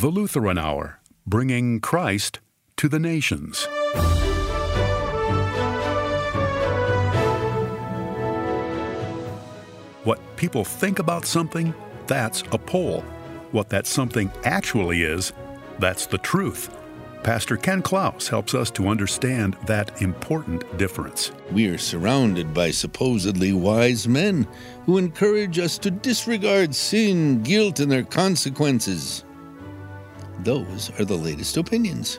The 0.00 0.08
Lutheran 0.08 0.56
Hour, 0.56 0.98
bringing 1.26 1.78
Christ 1.78 2.40
to 2.78 2.88
the 2.88 2.98
nations. 2.98 3.66
What 10.04 10.18
people 10.36 10.64
think 10.64 11.00
about 11.00 11.26
something, 11.26 11.74
that's 12.06 12.42
a 12.50 12.56
poll. 12.56 13.02
What 13.52 13.68
that 13.68 13.86
something 13.86 14.32
actually 14.44 15.02
is, 15.02 15.34
that's 15.78 16.06
the 16.06 16.16
truth. 16.16 16.74
Pastor 17.22 17.58
Ken 17.58 17.82
Klaus 17.82 18.26
helps 18.26 18.54
us 18.54 18.70
to 18.70 18.88
understand 18.88 19.58
that 19.66 20.00
important 20.00 20.78
difference. 20.78 21.30
We 21.52 21.68
are 21.68 21.76
surrounded 21.76 22.54
by 22.54 22.70
supposedly 22.70 23.52
wise 23.52 24.08
men 24.08 24.48
who 24.86 24.96
encourage 24.96 25.58
us 25.58 25.76
to 25.76 25.90
disregard 25.90 26.74
sin, 26.74 27.42
guilt, 27.42 27.80
and 27.80 27.92
their 27.92 28.04
consequences. 28.04 29.24
Those 30.44 30.90
are 30.98 31.04
the 31.04 31.16
latest 31.16 31.58
opinions. 31.58 32.18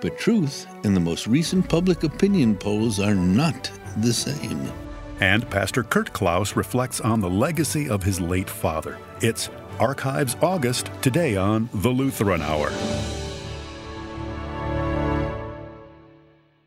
But 0.00 0.18
truth 0.18 0.66
and 0.82 0.96
the 0.96 1.00
most 1.00 1.26
recent 1.26 1.68
public 1.68 2.04
opinion 2.04 2.56
polls 2.56 2.98
are 2.98 3.14
not 3.14 3.70
the 3.98 4.14
same. 4.14 4.72
And 5.20 5.48
Pastor 5.50 5.82
Kurt 5.82 6.10
Klaus 6.14 6.56
reflects 6.56 7.02
on 7.02 7.20
the 7.20 7.28
legacy 7.28 7.90
of 7.90 8.02
his 8.02 8.18
late 8.18 8.48
father. 8.48 8.96
It's 9.20 9.50
Archives 9.78 10.36
August 10.40 10.90
today 11.02 11.36
on 11.36 11.68
The 11.74 11.90
Lutheran 11.90 12.40
Hour. 12.40 12.72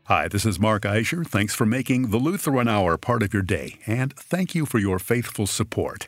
Hi, 0.04 0.28
this 0.28 0.46
is 0.46 0.60
Mark 0.60 0.84
Eischer. 0.84 1.26
Thanks 1.26 1.54
for 1.54 1.66
making 1.66 2.10
the 2.10 2.18
Lutheran 2.18 2.68
Hour 2.68 2.96
part 2.98 3.24
of 3.24 3.32
your 3.32 3.42
day, 3.42 3.80
and 3.86 4.14
thank 4.14 4.54
you 4.54 4.64
for 4.64 4.78
your 4.78 5.00
faithful 5.00 5.48
support. 5.48 6.06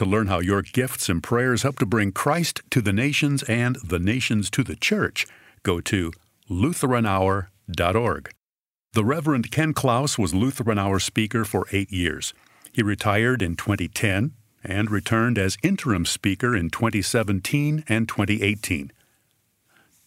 To 0.00 0.06
learn 0.06 0.28
how 0.28 0.40
your 0.40 0.62
gifts 0.62 1.10
and 1.10 1.22
prayers 1.22 1.62
help 1.62 1.78
to 1.78 1.84
bring 1.84 2.10
Christ 2.10 2.62
to 2.70 2.80
the 2.80 2.90
nations 2.90 3.42
and 3.42 3.76
the 3.84 3.98
nations 3.98 4.48
to 4.52 4.64
the 4.64 4.74
church, 4.74 5.26
go 5.62 5.82
to 5.82 6.10
LutheranHour.org. 6.48 8.30
The 8.94 9.04
Reverend 9.04 9.50
Ken 9.50 9.74
Klaus 9.74 10.18
was 10.18 10.32
Lutheran 10.32 10.78
Hour 10.78 11.00
speaker 11.00 11.44
for 11.44 11.66
eight 11.70 11.92
years. 11.92 12.32
He 12.72 12.82
retired 12.82 13.42
in 13.42 13.56
2010 13.56 14.32
and 14.64 14.90
returned 14.90 15.36
as 15.36 15.58
interim 15.62 16.06
speaker 16.06 16.56
in 16.56 16.70
2017 16.70 17.84
and 17.86 18.08
2018. 18.08 18.92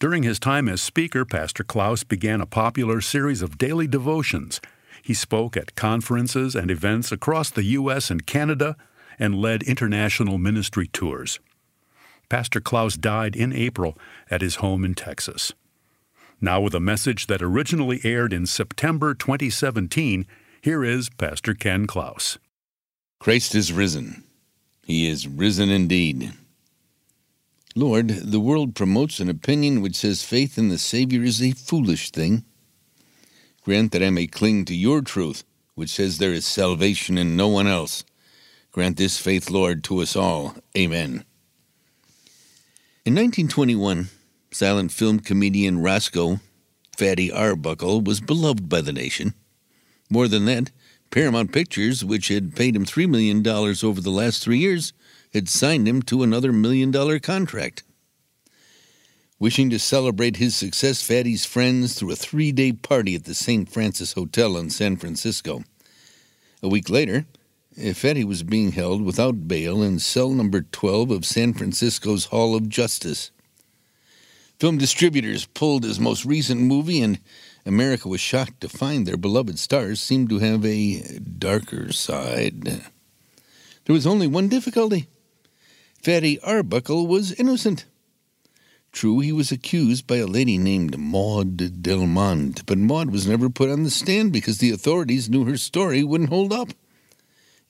During 0.00 0.24
his 0.24 0.40
time 0.40 0.68
as 0.68 0.82
speaker, 0.82 1.24
Pastor 1.24 1.62
Klaus 1.62 2.02
began 2.02 2.40
a 2.40 2.46
popular 2.46 3.00
series 3.00 3.42
of 3.42 3.58
daily 3.58 3.86
devotions. 3.86 4.60
He 5.04 5.14
spoke 5.14 5.56
at 5.56 5.76
conferences 5.76 6.56
and 6.56 6.68
events 6.68 7.12
across 7.12 7.48
the 7.48 7.62
U.S. 7.78 8.10
and 8.10 8.26
Canada 8.26 8.74
and 9.18 9.40
led 9.40 9.62
international 9.62 10.38
ministry 10.38 10.88
tours. 10.88 11.40
Pastor 12.28 12.60
Klaus 12.60 12.96
died 12.96 13.36
in 13.36 13.52
April 13.52 13.96
at 14.30 14.40
his 14.40 14.56
home 14.56 14.84
in 14.84 14.94
Texas. 14.94 15.52
Now, 16.40 16.60
with 16.60 16.74
a 16.74 16.80
message 16.80 17.26
that 17.26 17.42
originally 17.42 18.00
aired 18.04 18.32
in 18.32 18.46
September 18.46 19.14
2017, 19.14 20.26
here 20.60 20.84
is 20.84 21.08
Pastor 21.10 21.54
Ken 21.54 21.86
Klaus. 21.86 22.38
Christ 23.20 23.54
is 23.54 23.72
risen. 23.72 24.24
He 24.84 25.08
is 25.08 25.26
risen 25.26 25.70
indeed. 25.70 26.32
Lord, 27.76 28.08
the 28.08 28.40
world 28.40 28.74
promotes 28.74 29.18
an 29.18 29.28
opinion 29.28 29.80
which 29.80 29.96
says 29.96 30.22
faith 30.22 30.58
in 30.58 30.68
the 30.68 30.78
Savior 30.78 31.22
is 31.22 31.42
a 31.42 31.52
foolish 31.52 32.10
thing. 32.10 32.44
Grant 33.62 33.92
that 33.92 34.02
I 34.02 34.10
may 34.10 34.26
cling 34.26 34.64
to 34.66 34.74
your 34.74 35.00
truth, 35.00 35.42
which 35.74 35.90
says 35.90 36.18
there 36.18 36.32
is 36.32 36.44
salvation 36.44 37.18
in 37.18 37.36
no 37.36 37.48
one 37.48 37.66
else. 37.66 38.04
Grant 38.74 38.96
this 38.96 39.20
faith, 39.20 39.50
Lord, 39.50 39.84
to 39.84 40.00
us 40.00 40.16
all. 40.16 40.56
Amen. 40.76 41.24
In 43.04 43.14
1921, 43.14 44.08
silent 44.50 44.90
film 44.90 45.20
comedian 45.20 45.80
Roscoe 45.80 46.40
Fatty 46.98 47.30
Arbuckle 47.30 48.00
was 48.00 48.20
beloved 48.20 48.68
by 48.68 48.80
the 48.80 48.92
nation. 48.92 49.34
More 50.10 50.26
than 50.26 50.46
that, 50.46 50.72
Paramount 51.12 51.52
Pictures, 51.52 52.04
which 52.04 52.26
had 52.26 52.56
paid 52.56 52.74
him 52.74 52.84
$3 52.84 53.08
million 53.08 53.46
over 53.46 54.00
the 54.00 54.10
last 54.10 54.42
three 54.42 54.58
years, 54.58 54.92
had 55.32 55.48
signed 55.48 55.86
him 55.86 56.02
to 56.02 56.24
another 56.24 56.52
million 56.52 56.90
dollar 56.90 57.20
contract. 57.20 57.84
Wishing 59.38 59.70
to 59.70 59.78
celebrate 59.78 60.38
his 60.38 60.56
success, 60.56 61.00
Fatty's 61.00 61.44
friends 61.44 61.94
threw 61.94 62.10
a 62.10 62.16
three 62.16 62.50
day 62.50 62.72
party 62.72 63.14
at 63.14 63.22
the 63.22 63.34
St. 63.36 63.68
Francis 63.68 64.14
Hotel 64.14 64.56
in 64.56 64.68
San 64.68 64.96
Francisco. 64.96 65.62
A 66.60 66.68
week 66.68 66.90
later, 66.90 67.26
Fatty 67.76 68.22
was 68.22 68.44
being 68.44 68.70
held 68.70 69.02
without 69.02 69.48
bail 69.48 69.82
in 69.82 69.98
cell 69.98 70.30
number 70.30 70.62
12 70.62 71.10
of 71.10 71.26
San 71.26 71.52
Francisco's 71.52 72.26
Hall 72.26 72.54
of 72.54 72.68
Justice. 72.68 73.32
Film 74.60 74.78
distributors 74.78 75.46
pulled 75.46 75.82
his 75.82 75.98
most 75.98 76.24
recent 76.24 76.60
movie, 76.60 77.00
and 77.00 77.18
America 77.66 78.08
was 78.08 78.20
shocked 78.20 78.60
to 78.60 78.68
find 78.68 79.06
their 79.06 79.16
beloved 79.16 79.58
stars 79.58 80.00
seemed 80.00 80.28
to 80.28 80.38
have 80.38 80.64
a 80.64 81.18
darker 81.18 81.92
side. 81.92 82.62
There 82.64 83.94
was 83.94 84.06
only 84.06 84.28
one 84.28 84.48
difficulty 84.48 85.08
Fatty 86.00 86.38
Arbuckle 86.40 87.08
was 87.08 87.32
innocent. 87.32 87.86
True, 88.92 89.18
he 89.18 89.32
was 89.32 89.50
accused 89.50 90.06
by 90.06 90.18
a 90.18 90.26
lady 90.26 90.58
named 90.58 90.96
Maud 90.96 91.82
Delmont, 91.82 92.64
but 92.66 92.78
Maud 92.78 93.10
was 93.10 93.26
never 93.26 93.50
put 93.50 93.68
on 93.68 93.82
the 93.82 93.90
stand 93.90 94.32
because 94.32 94.58
the 94.58 94.70
authorities 94.70 95.28
knew 95.28 95.44
her 95.44 95.56
story 95.56 96.04
wouldn't 96.04 96.30
hold 96.30 96.52
up. 96.52 96.68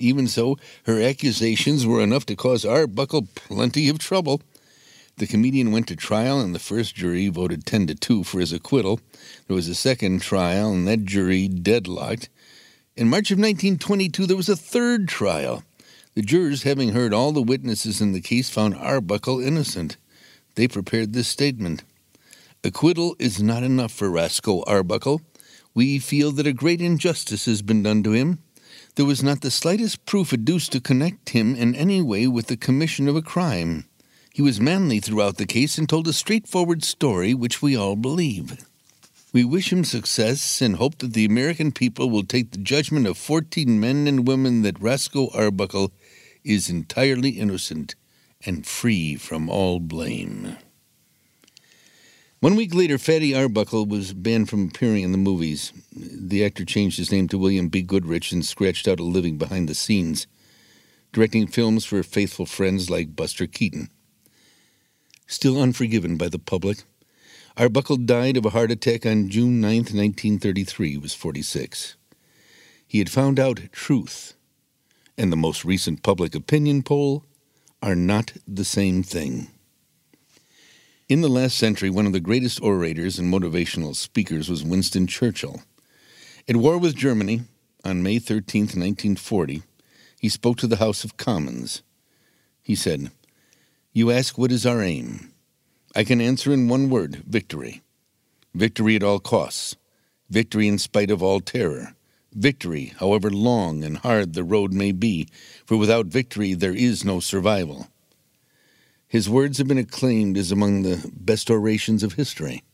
Even 0.04 0.28
so, 0.28 0.59
her 0.84 1.00
accusations 1.00 1.87
were 1.87 2.03
enough 2.03 2.26
to 2.26 2.37
cause 2.37 2.66
Arbuckle 2.66 3.26
plenty 3.34 3.88
of 3.88 3.98
trouble. 3.98 4.42
The 5.16 5.26
comedian 5.26 5.72
went 5.72 5.88
to 5.88 5.97
trial, 5.97 6.41
and 6.41 6.54
the 6.54 6.59
first 6.59 6.94
jury 6.94 7.28
voted 7.28 7.65
10 7.65 7.87
to 7.87 7.94
2 7.94 8.22
for 8.22 8.41
his 8.41 8.53
acquittal. 8.53 9.00
There 9.47 9.56
was 9.56 9.66
a 9.66 9.75
second 9.75 10.20
trial, 10.20 10.72
and 10.72 10.87
that 10.87 11.06
jury 11.06 11.48
deadlocked. 11.48 12.28
In 12.97 13.09
March 13.09 13.31
of 13.31 13.38
1922, 13.38 14.26
there 14.26 14.37
was 14.37 14.50
a 14.50 14.56
third 14.56 15.09
trial. 15.09 15.65
The 16.15 16.21
jurors, 16.21 16.65
having 16.65 16.91
heard 16.91 17.15
all 17.15 17.32
the 17.32 17.41
witnesses 17.41 18.03
in 18.03 18.12
the 18.12 18.21
case, 18.21 18.50
found 18.50 18.75
Arbuckle 18.75 19.41
innocent. 19.41 19.97
They 20.54 20.69
prepared 20.69 21.15
this 21.15 21.28
statement 21.28 21.82
Acquittal 22.62 23.16
is 23.19 23.42
not 23.42 23.62
enough 23.62 23.92
for 23.92 24.10
Roscoe 24.10 24.62
Arbuckle. 24.66 25.22
We 25.72 25.98
feel 25.98 26.31
that 26.32 26.47
a 26.47 26.53
great 26.53 26.82
injustice 26.82 27.47
has 27.47 27.62
been 27.62 27.82
done 27.82 28.03
to 28.03 28.12
him. 28.12 28.44
There 28.97 29.05
was 29.05 29.25
not 29.25 29.41
the 29.41 29.50
slightest 29.50 30.06
proof 30.06 30.32
adduced 30.32 30.71
to 30.72 30.81
connect 30.81 31.31
him 31.31 31.56
in 31.56 31.75
any 31.75 32.00
way 32.00 32.28
with 32.28 32.47
the 32.47 32.56
commission 32.56 33.09
of 33.09 33.16
a 33.16 33.22
crime. 33.22 33.87
He 34.32 34.41
was 34.41 34.60
manly 34.60 35.00
throughout 35.00 35.37
the 35.37 35.47
case 35.47 35.78
and 35.78 35.88
told 35.88 36.06
a 36.06 36.12
straightforward 36.12 36.84
story 36.84 37.34
which 37.34 37.60
we 37.60 37.77
all 37.77 37.97
believe. 37.97 38.65
We 39.33 39.43
wish 39.43 39.72
him 39.72 39.83
success 39.83 40.62
and 40.62 40.77
hope 40.77 40.99
that 40.99 41.12
the 41.12 41.25
American 41.25 41.72
people 41.72 42.09
will 42.09 42.22
take 42.22 42.53
the 42.53 42.59
judgment 42.59 43.09
of 43.09 43.19
14 43.19 43.81
men 43.81 44.06
and 44.06 44.28
women 44.28 44.62
that 44.62 44.81
Roscoe 44.81 45.28
Arbuckle 45.34 45.91
is 46.44 46.71
entirely 46.71 47.31
innocent 47.31 47.97
and 48.47 48.65
free 48.65 49.16
from 49.16 49.50
all 49.50 49.81
blame. 49.81 50.56
One 52.44 52.56
week 52.56 52.75
later, 52.75 52.99
Fatty 52.99 53.34
Arbuckle 53.34 53.87
was 53.87 54.12
banned 54.12 54.50
from 54.50 54.69
appearing 54.69 55.03
in 55.03 55.12
the 55.12 55.16
movies. 55.16 55.72
The 55.94 56.44
actor 56.44 56.66
changed 56.66 56.99
his 56.99 57.10
name 57.10 57.27
to 57.28 57.38
William 57.38 57.69
B. 57.69 57.81
Goodrich 57.81 58.32
and 58.32 58.44
scratched 58.44 58.87
out 58.87 59.00
a 59.00 59.03
living 59.03 59.38
behind 59.38 59.66
the 59.66 59.75
scenes, 59.75 60.27
directing 61.10 61.47
films 61.47 61.87
for 61.87 62.03
faithful 62.03 62.44
friends 62.44 62.91
like 62.91 63.16
Buster 63.16 63.47
Keaton. 63.47 63.88
Still 65.27 65.59
unforgiven 65.59 66.19
by 66.19 66.28
the 66.28 66.38
public, 66.38 66.83
Arbuckle 67.56 67.97
died 67.97 68.37
of 68.37 68.44
a 68.44 68.50
heart 68.50 68.71
attack 68.71 69.06
on 69.06 69.31
June 69.31 69.62
9, 69.62 69.77
1933. 69.77 70.91
He 70.91 70.99
was 70.99 71.15
46. 71.15 71.97
He 72.87 72.99
had 72.99 73.09
found 73.09 73.41
out 73.41 73.72
truth 73.72 74.34
and 75.16 75.33
the 75.33 75.36
most 75.39 75.65
recent 75.65 76.03
public 76.03 76.34
opinion 76.34 76.83
poll 76.83 77.24
are 77.83 77.97
not 77.97 78.34
the 78.47 78.66
same 78.66 79.03
thing. 79.03 79.48
In 81.06 81.21
the 81.21 81.28
last 81.28 81.59
century, 81.59 81.91
one 81.91 82.06
of 82.06 82.12
the 82.15 82.21
greatest 82.21 82.62
orators 82.62 83.18
and 83.18 83.33
motivational 83.33 83.95
speakers 83.95 84.48
was 84.48 84.65
Winston 84.65 85.06
Churchill. 85.06 85.62
At 86.48 86.56
war 86.56 86.78
with 86.78 86.97
Germany, 86.97 87.42
on 87.84 88.03
May 88.03 88.18
13, 88.18 88.62
1940, 88.62 89.62
he 90.18 90.28
spoke 90.30 90.56
to 90.56 90.66
the 90.66 90.77
House 90.77 91.04
of 91.04 91.18
Commons. 91.18 91.83
He 92.62 92.74
said, 92.74 93.10
You 93.92 94.10
ask 94.10 94.39
what 94.39 94.51
is 94.51 94.65
our 94.65 94.80
aim? 94.80 95.33
I 95.95 96.04
can 96.04 96.22
answer 96.22 96.53
in 96.53 96.68
one 96.68 96.89
word 96.89 97.16
victory. 97.27 97.83
Victory 98.54 98.97
at 98.97 99.03
all 99.03 99.21
costs. 99.21 99.77
Victory 100.30 100.66
in 100.66 100.78
spite 100.78 101.10
of 101.10 101.22
all 101.22 101.41
terror 101.41 101.95
victory, 102.34 102.92
however 102.98 103.30
long 103.30 103.84
and 103.84 103.98
hard 103.98 104.34
the 104.34 104.45
road 104.45 104.72
may 104.72 104.92
be, 104.92 105.28
for 105.65 105.77
without 105.77 106.06
victory 106.06 106.54
there 106.54 106.74
is 106.74 107.04
no 107.04 107.21
survival. 107.21 107.89
His 109.15 109.31
words 109.31 109.59
have 109.59 109.69
been 109.69 109.78
acclaimed 109.78 110.37
as 110.37 110.51
among 110.51 110.83
the 110.83 111.09
best 111.15 111.49
orations 111.49 112.03
of 112.03 112.15
history. 112.15 112.65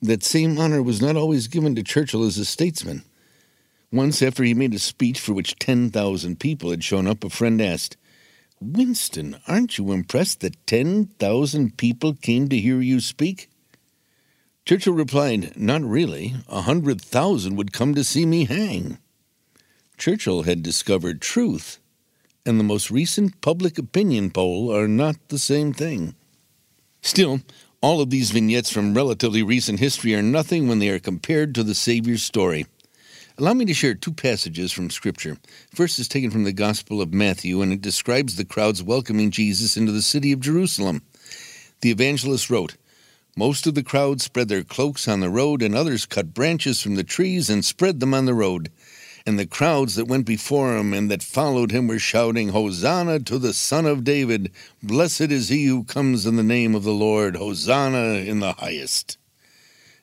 That 0.00 0.22
same 0.22 0.56
honor 0.58 0.82
was 0.82 1.02
not 1.02 1.16
always 1.16 1.48
given 1.48 1.74
to 1.74 1.82
Churchill 1.82 2.24
as 2.24 2.38
a 2.38 2.46
statesman. 2.46 3.04
Once, 3.92 4.22
after 4.22 4.42
he 4.42 4.54
made 4.54 4.72
a 4.72 4.78
speech 4.78 5.20
for 5.20 5.34
which 5.34 5.58
10,000 5.58 6.40
people 6.40 6.70
had 6.70 6.82
shown 6.82 7.06
up, 7.06 7.24
a 7.24 7.28
friend 7.28 7.60
asked, 7.60 7.98
Winston, 8.58 9.36
aren't 9.46 9.76
you 9.76 9.92
impressed 9.92 10.40
that 10.40 10.66
10,000 10.66 11.76
people 11.76 12.14
came 12.14 12.48
to 12.48 12.56
hear 12.56 12.80
you 12.80 12.98
speak? 12.98 13.50
Churchill 14.64 14.94
replied, 14.94 15.54
Not 15.58 15.82
really. 15.82 16.36
A 16.48 16.62
hundred 16.62 17.02
thousand 17.02 17.56
would 17.56 17.74
come 17.74 17.94
to 17.96 18.02
see 18.02 18.24
me 18.24 18.46
hang. 18.46 18.96
Churchill 19.98 20.44
had 20.44 20.62
discovered 20.62 21.20
truth, 21.20 21.80
and 22.44 22.58
the 22.58 22.64
most 22.64 22.90
recent 22.90 23.40
public 23.40 23.78
opinion 23.78 24.30
poll 24.30 24.74
are 24.74 24.88
not 24.88 25.16
the 25.28 25.38
same 25.38 25.72
thing. 25.72 26.14
Still, 27.00 27.40
all 27.80 28.00
of 28.00 28.10
these 28.10 28.30
vignettes 28.30 28.70
from 28.70 28.94
relatively 28.94 29.42
recent 29.42 29.80
history 29.80 30.14
are 30.14 30.22
nothing 30.22 30.68
when 30.68 30.78
they 30.78 30.88
are 30.88 30.98
compared 30.98 31.54
to 31.54 31.62
the 31.62 31.74
Savior's 31.74 32.22
story. 32.22 32.66
Allow 33.38 33.54
me 33.54 33.64
to 33.64 33.74
share 33.74 33.94
two 33.94 34.12
passages 34.12 34.72
from 34.72 34.90
Scripture. 34.90 35.38
First 35.74 35.98
is 35.98 36.06
taken 36.06 36.30
from 36.30 36.44
the 36.44 36.52
Gospel 36.52 37.00
of 37.00 37.14
Matthew, 37.14 37.62
and 37.62 37.72
it 37.72 37.80
describes 37.80 38.36
the 38.36 38.44
crowds 38.44 38.82
welcoming 38.82 39.30
Jesus 39.30 39.76
into 39.76 39.90
the 39.90 40.02
city 40.02 40.32
of 40.32 40.40
Jerusalem. 40.40 41.02
The 41.80 41.90
evangelist 41.90 42.50
wrote, 42.50 42.76
Most 43.36 43.66
of 43.66 43.74
the 43.74 43.82
crowd 43.82 44.20
spread 44.20 44.48
their 44.48 44.62
cloaks 44.62 45.08
on 45.08 45.20
the 45.20 45.30
road, 45.30 45.62
and 45.62 45.74
others 45.74 46.06
cut 46.06 46.34
branches 46.34 46.80
from 46.80 46.96
the 46.96 47.04
trees 47.04 47.48
and 47.48 47.64
spread 47.64 48.00
them 48.00 48.14
on 48.14 48.26
the 48.26 48.34
road. 48.34 48.70
And 49.24 49.38
the 49.38 49.46
crowds 49.46 49.94
that 49.94 50.08
went 50.08 50.26
before 50.26 50.76
him 50.76 50.92
and 50.92 51.10
that 51.10 51.22
followed 51.22 51.70
him 51.70 51.86
were 51.86 51.98
shouting, 51.98 52.48
Hosanna 52.48 53.20
to 53.20 53.38
the 53.38 53.52
Son 53.52 53.86
of 53.86 54.02
David! 54.02 54.50
Blessed 54.82 55.30
is 55.30 55.48
he 55.48 55.66
who 55.66 55.84
comes 55.84 56.26
in 56.26 56.36
the 56.36 56.42
name 56.42 56.74
of 56.74 56.82
the 56.82 56.92
Lord! 56.92 57.36
Hosanna 57.36 58.14
in 58.14 58.40
the 58.40 58.54
highest! 58.54 59.18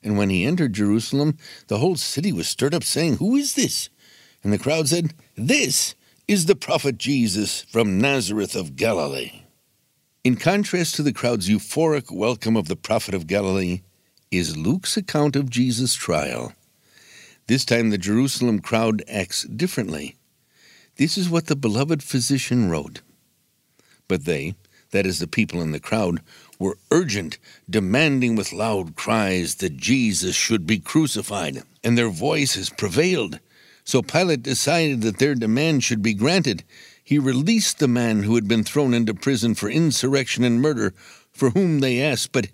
And 0.01 0.17
when 0.17 0.29
he 0.29 0.45
entered 0.45 0.73
Jerusalem, 0.73 1.37
the 1.67 1.79
whole 1.79 1.97
city 1.97 2.31
was 2.31 2.47
stirred 2.47 2.73
up, 2.73 2.83
saying, 2.83 3.17
Who 3.17 3.35
is 3.35 3.55
this? 3.55 3.89
And 4.43 4.53
the 4.53 4.57
crowd 4.57 4.87
said, 4.87 5.13
This 5.35 5.95
is 6.27 6.45
the 6.45 6.55
prophet 6.55 6.97
Jesus 6.97 7.63
from 7.63 7.99
Nazareth 7.99 8.55
of 8.55 8.77
Galilee. 8.77 9.41
In 10.23 10.37
contrast 10.37 10.95
to 10.95 11.03
the 11.03 11.13
crowd's 11.13 11.49
euphoric 11.49 12.11
welcome 12.11 12.55
of 12.55 12.67
the 12.67 12.75
prophet 12.77 13.13
of 13.13 13.27
Galilee, 13.27 13.81
is 14.31 14.55
Luke's 14.55 14.95
account 14.95 15.35
of 15.35 15.49
Jesus' 15.49 15.95
trial. 15.95 16.53
This 17.49 17.65
time 17.65 17.89
the 17.89 17.97
Jerusalem 17.97 18.59
crowd 18.59 19.01
acts 19.07 19.41
differently. 19.41 20.15
This 20.97 21.17
is 21.17 21.31
what 21.31 21.47
the 21.47 21.55
beloved 21.55 22.03
physician 22.03 22.69
wrote. 22.69 23.01
But 24.07 24.25
they, 24.25 24.53
that 24.91 25.07
is, 25.07 25.17
the 25.17 25.25
people 25.25 25.59
in 25.59 25.71
the 25.71 25.79
crowd, 25.79 26.21
were 26.59 26.77
urgent, 26.91 27.39
demanding 27.67 28.35
with 28.35 28.53
loud 28.53 28.95
cries 28.95 29.55
that 29.55 29.77
Jesus 29.77 30.35
should 30.35 30.67
be 30.67 30.77
crucified, 30.77 31.63
and 31.83 31.97
their 31.97 32.11
voices 32.11 32.69
prevailed. 32.69 33.39
So 33.83 34.03
Pilate 34.03 34.43
decided 34.43 35.01
that 35.01 35.17
their 35.17 35.33
demand 35.33 35.83
should 35.83 36.03
be 36.03 36.13
granted. 36.13 36.63
He 37.03 37.17
released 37.17 37.79
the 37.79 37.87
man 37.87 38.21
who 38.21 38.35
had 38.35 38.47
been 38.47 38.63
thrown 38.63 38.93
into 38.93 39.15
prison 39.15 39.55
for 39.55 39.71
insurrection 39.71 40.43
and 40.43 40.61
murder, 40.61 40.93
for 41.31 41.49
whom 41.49 41.79
they 41.79 41.99
asked, 41.99 42.31
but 42.31 42.49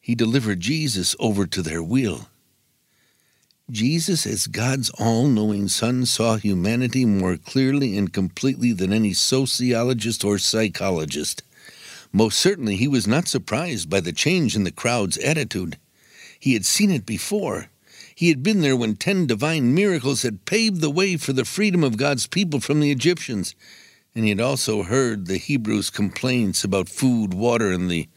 he 0.00 0.14
delivered 0.14 0.60
Jesus 0.60 1.16
over 1.18 1.48
to 1.48 1.62
their 1.62 1.82
will. 1.82 2.28
Jesus, 3.70 4.26
as 4.28 4.46
God's 4.46 4.90
all 4.90 5.26
knowing 5.26 5.66
Son, 5.66 6.06
saw 6.06 6.36
humanity 6.36 7.04
more 7.04 7.36
clearly 7.36 7.98
and 7.98 8.12
completely 8.12 8.72
than 8.72 8.92
any 8.92 9.12
sociologist 9.12 10.24
or 10.24 10.38
psychologist. 10.38 11.42
Most 12.12 12.38
certainly, 12.38 12.76
he 12.76 12.86
was 12.86 13.08
not 13.08 13.26
surprised 13.26 13.90
by 13.90 13.98
the 13.98 14.12
change 14.12 14.54
in 14.54 14.62
the 14.62 14.70
crowd's 14.70 15.18
attitude. 15.18 15.78
He 16.38 16.52
had 16.52 16.64
seen 16.64 16.92
it 16.92 17.04
before. 17.04 17.66
He 18.14 18.28
had 18.28 18.40
been 18.44 18.60
there 18.60 18.76
when 18.76 18.94
ten 18.94 19.26
divine 19.26 19.74
miracles 19.74 20.22
had 20.22 20.44
paved 20.44 20.80
the 20.80 20.88
way 20.88 21.16
for 21.16 21.32
the 21.32 21.44
freedom 21.44 21.82
of 21.82 21.96
God's 21.96 22.28
people 22.28 22.60
from 22.60 22.78
the 22.78 22.92
Egyptians. 22.92 23.56
And 24.14 24.22
he 24.22 24.30
had 24.30 24.40
also 24.40 24.84
heard 24.84 25.26
the 25.26 25.38
Hebrews' 25.38 25.90
complaints 25.90 26.62
about 26.62 26.88
food, 26.88 27.34
water, 27.34 27.72
and 27.72 27.90
the 27.90 28.08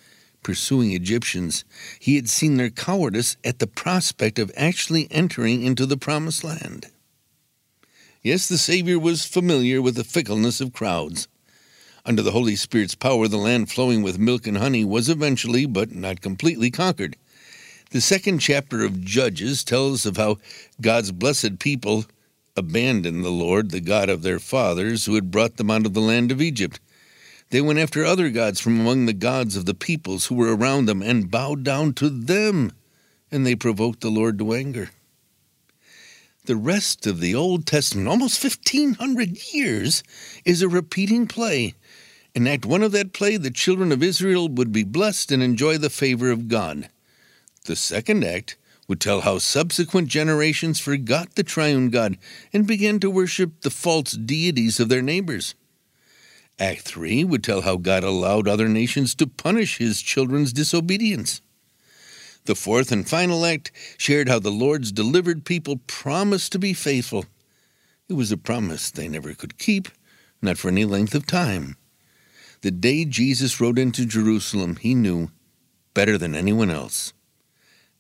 pursuing 0.44 0.92
Egyptians. 0.92 1.64
He 2.00 2.16
had 2.16 2.30
seen 2.30 2.58
their 2.58 2.70
cowardice 2.70 3.38
at 3.44 3.60
the 3.60 3.68
prospect 3.68 4.40
of 4.40 4.52
actually 4.56 5.08
entering 5.12 5.64
into 5.64 5.86
the 5.86 5.98
Promised 5.98 6.44
Land. 6.44 6.88
Yes, 8.22 8.48
the 8.48 8.58
Savior 8.58 9.00
was 9.00 9.26
familiar 9.26 9.82
with 9.82 9.96
the 9.96 10.04
fickleness 10.04 10.60
of 10.60 10.74
crowds. 10.74 11.28
Under 12.06 12.22
the 12.22 12.32
Holy 12.32 12.56
Spirit's 12.56 12.96
power, 12.96 13.28
the 13.28 13.38
land 13.38 13.72
flowing 13.72 14.02
with 14.02 14.20
milk 14.20 14.48
and 14.48 14.58
honey 14.58 14.84
was 14.84 15.10
eventually, 15.10 15.66
but 15.66 15.94
not 15.94 16.22
completely, 16.22 16.72
conquered. 16.72 17.16
The 17.92 18.02
second 18.02 18.40
chapter 18.40 18.84
of 18.84 19.04
Judges 19.04 19.64
tells 19.64 20.06
of 20.06 20.18
how 20.18 20.38
God's 20.82 21.12
blessed 21.12 21.60
people 21.60 22.06
abandoned 22.56 23.24
the 23.24 23.30
Lord, 23.30 23.72
the 23.72 23.80
God 23.80 24.10
of 24.10 24.22
their 24.22 24.40
fathers, 24.40 25.06
who 25.06 25.16
had 25.16 25.32
brought 25.32 25.58
them 25.58 25.72
out 25.72 25.86
of 25.86 25.94
the 25.94 26.02
land 26.02 26.32
of 26.32 26.42
Egypt. 26.42 26.80
They 27.50 27.62
went 27.62 27.80
after 27.80 28.06
other 28.06 28.30
gods 28.30 28.60
from 28.60 28.80
among 28.80 29.06
the 29.06 29.14
gods 29.14 29.56
of 29.56 29.66
the 29.66 29.74
peoples 29.74 30.28
who 30.28 30.36
were 30.36 30.56
around 30.56 30.86
them 30.86 31.02
and 31.02 31.32
bowed 31.32 31.64
down 31.64 31.94
to 31.94 32.10
them, 32.10 32.74
and 33.32 33.46
they 33.46 33.56
provoked 33.56 34.02
the 34.02 34.12
Lord 34.12 34.38
to 34.40 34.54
anger. 34.54 34.92
The 36.46 36.56
rest 36.56 37.08
of 37.08 37.20
the 37.20 37.36
Old 37.36 37.66
Testament, 37.66 38.08
almost 38.08 38.44
1,500 38.44 39.54
years, 39.54 40.04
is 40.46 40.62
a 40.62 40.70
repeating 40.70 41.28
play 41.28 41.76
in 42.36 42.48
Act 42.48 42.66
1 42.66 42.84
of 42.84 42.92
that 42.92 43.12
play, 43.12 43.38
the 43.38 43.50
children 43.50 43.92
of 43.92 44.04
Israel 44.04 44.48
would 44.48 44.72
be 44.72 44.84
blessed 44.84 45.32
and 45.32 45.42
enjoy 45.42 45.78
the 45.78 45.90
favor 45.90 46.30
of 46.30 46.48
God. 46.48 46.90
The 47.66 47.76
second 47.76 48.24
act 48.24 48.56
would 48.88 49.02
tell 49.02 49.22
how 49.22 49.40
subsequent 49.40 50.08
generations 50.08 50.80
forgot 50.80 51.36
the 51.36 51.44
triune 51.44 51.90
God 51.90 52.18
and 52.54 52.68
began 52.68 53.00
to 53.00 53.10
worship 53.10 53.62
the 53.62 53.70
false 53.70 54.12
deities 54.14 54.80
of 54.80 54.90
their 54.90 55.02
neighbors. 55.02 55.56
Act 56.60 56.82
3 56.82 57.24
would 57.24 57.44
tell 57.44 57.62
how 57.62 57.78
God 57.78 58.04
allowed 58.04 58.48
other 58.48 58.68
nations 58.68 59.16
to 59.16 59.28
punish 59.28 59.78
his 59.78 60.02
children's 60.02 60.52
disobedience. 60.52 61.42
The 62.46 62.56
fourth 62.56 62.92
and 62.92 63.08
final 63.08 63.46
act 63.46 63.72
shared 63.98 64.28
how 64.28 64.40
the 64.40 64.52
Lord's 64.52 64.92
delivered 64.92 65.46
people 65.46 65.78
promised 65.88 66.52
to 66.52 66.60
be 66.60 66.74
faithful. 66.74 67.26
It 68.10 68.14
was 68.14 68.32
a 68.32 68.38
promise 68.38 68.92
they 68.92 69.08
never 69.08 69.34
could 69.34 69.58
keep, 69.58 69.88
not 70.42 70.58
for 70.58 70.68
any 70.68 70.84
length 70.84 71.16
of 71.16 71.26
time. 71.26 71.78
The 72.62 72.72
day 72.72 73.06
Jesus 73.06 73.62
rode 73.62 73.80
into 73.80 74.06
Jerusalem, 74.06 74.76
he 74.78 74.94
knew, 74.94 75.32
better 75.94 76.18
than 76.18 76.36
anyone 76.36 76.70
else, 76.70 77.14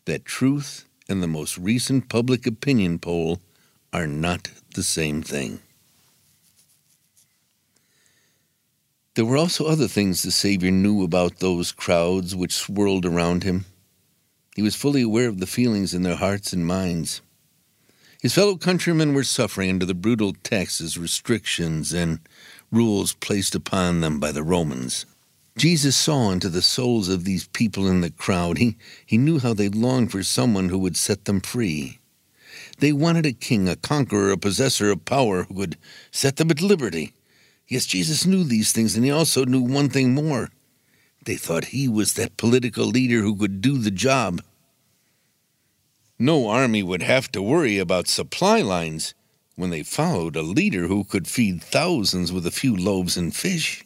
that 0.05 0.25
truth 0.25 0.85
and 1.07 1.23
the 1.23 1.27
most 1.27 1.57
recent 1.57 2.09
public 2.09 2.45
opinion 2.45 2.99
poll 2.99 3.39
are 3.93 4.07
not 4.07 4.49
the 4.75 4.83
same 4.83 5.21
thing. 5.21 5.59
There 9.19 9.25
were 9.25 9.35
also 9.35 9.65
other 9.65 9.89
things 9.89 10.23
the 10.23 10.31
Savior 10.31 10.71
knew 10.71 11.03
about 11.03 11.39
those 11.39 11.73
crowds 11.73 12.33
which 12.33 12.53
swirled 12.55 13.05
around 13.05 13.43
him. 13.43 13.65
He 14.55 14.61
was 14.61 14.77
fully 14.77 15.01
aware 15.01 15.27
of 15.27 15.41
the 15.41 15.45
feelings 15.45 15.93
in 15.93 16.03
their 16.03 16.15
hearts 16.15 16.53
and 16.53 16.65
minds. 16.65 17.19
His 18.21 18.33
fellow 18.33 18.55
countrymen 18.55 19.13
were 19.13 19.25
suffering 19.25 19.71
under 19.71 19.85
the 19.85 19.93
brutal 19.93 20.31
taxes, 20.31 20.97
restrictions, 20.97 21.91
and 21.91 22.19
rules 22.71 23.11
placed 23.11 23.55
upon 23.55 23.99
them 23.99 24.21
by 24.21 24.31
the 24.31 24.41
Romans. 24.41 25.05
Jesus 25.57 25.97
saw 25.97 26.31
into 26.31 26.47
the 26.47 26.61
souls 26.61 27.09
of 27.09 27.25
these 27.25 27.45
people 27.47 27.89
in 27.89 27.99
the 27.99 28.11
crowd. 28.11 28.57
He, 28.57 28.77
he 29.05 29.17
knew 29.17 29.39
how 29.39 29.53
they 29.53 29.67
longed 29.67 30.13
for 30.13 30.23
someone 30.23 30.69
who 30.69 30.79
would 30.79 30.95
set 30.95 31.25
them 31.25 31.41
free. 31.41 31.99
They 32.77 32.93
wanted 32.93 33.25
a 33.25 33.33
king, 33.33 33.67
a 33.67 33.75
conqueror, 33.75 34.31
a 34.31 34.37
possessor 34.37 34.89
of 34.89 35.03
power 35.03 35.43
who 35.43 35.55
would 35.55 35.77
set 36.09 36.37
them 36.37 36.51
at 36.51 36.61
liberty. 36.61 37.11
Yes, 37.69 37.85
Jesus 37.85 38.25
knew 38.25 38.43
these 38.43 38.71
things, 38.71 38.95
and 38.95 39.05
he 39.05 39.11
also 39.11 39.45
knew 39.45 39.61
one 39.61 39.89
thing 39.89 40.13
more. 40.13 40.49
They 41.23 41.35
thought 41.35 41.65
he 41.65 41.87
was 41.87 42.13
that 42.13 42.35
political 42.35 42.85
leader 42.85 43.21
who 43.21 43.35
could 43.35 43.61
do 43.61 43.77
the 43.77 43.91
job. 43.91 44.41
No 46.17 46.49
army 46.49 46.81
would 46.83 47.03
have 47.03 47.31
to 47.31 47.41
worry 47.41 47.77
about 47.77 48.07
supply 48.07 48.61
lines 48.61 49.13
when 49.55 49.69
they 49.69 49.83
followed 49.83 50.35
a 50.35 50.41
leader 50.41 50.87
who 50.87 51.03
could 51.03 51.27
feed 51.27 51.61
thousands 51.61 52.31
with 52.31 52.47
a 52.47 52.51
few 52.51 52.75
loaves 52.75 53.17
and 53.17 53.35
fish? 53.35 53.83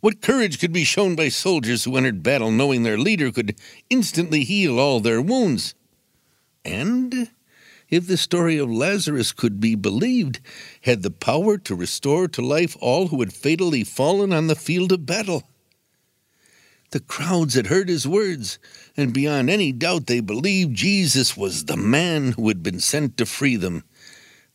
What 0.00 0.20
courage 0.20 0.58
could 0.58 0.72
be 0.72 0.84
shown 0.84 1.14
by 1.14 1.28
soldiers 1.30 1.84
who 1.84 1.96
entered 1.96 2.22
battle 2.22 2.50
knowing 2.50 2.82
their 2.82 2.98
leader 2.98 3.30
could 3.30 3.56
instantly 3.88 4.44
heal 4.44 4.78
all 4.78 5.00
their 5.00 5.22
wounds? 5.22 5.74
And, 6.64 7.30
if 7.94 8.06
the 8.06 8.16
story 8.16 8.58
of 8.58 8.70
Lazarus 8.70 9.32
could 9.32 9.60
be 9.60 9.74
believed, 9.74 10.40
had 10.82 11.02
the 11.02 11.10
power 11.10 11.56
to 11.58 11.74
restore 11.74 12.28
to 12.28 12.42
life 12.42 12.76
all 12.80 13.08
who 13.08 13.20
had 13.20 13.32
fatally 13.32 13.84
fallen 13.84 14.32
on 14.32 14.46
the 14.48 14.56
field 14.56 14.92
of 14.92 15.06
battle. 15.06 15.44
The 16.90 17.00
crowds 17.00 17.54
had 17.54 17.68
heard 17.68 17.88
his 17.88 18.06
words, 18.06 18.58
and 18.96 19.12
beyond 19.12 19.50
any 19.50 19.72
doubt 19.72 20.06
they 20.06 20.20
believed 20.20 20.74
Jesus 20.74 21.36
was 21.36 21.64
the 21.64 21.76
man 21.76 22.32
who 22.32 22.48
had 22.48 22.62
been 22.62 22.80
sent 22.80 23.16
to 23.16 23.26
free 23.26 23.56
them 23.56 23.84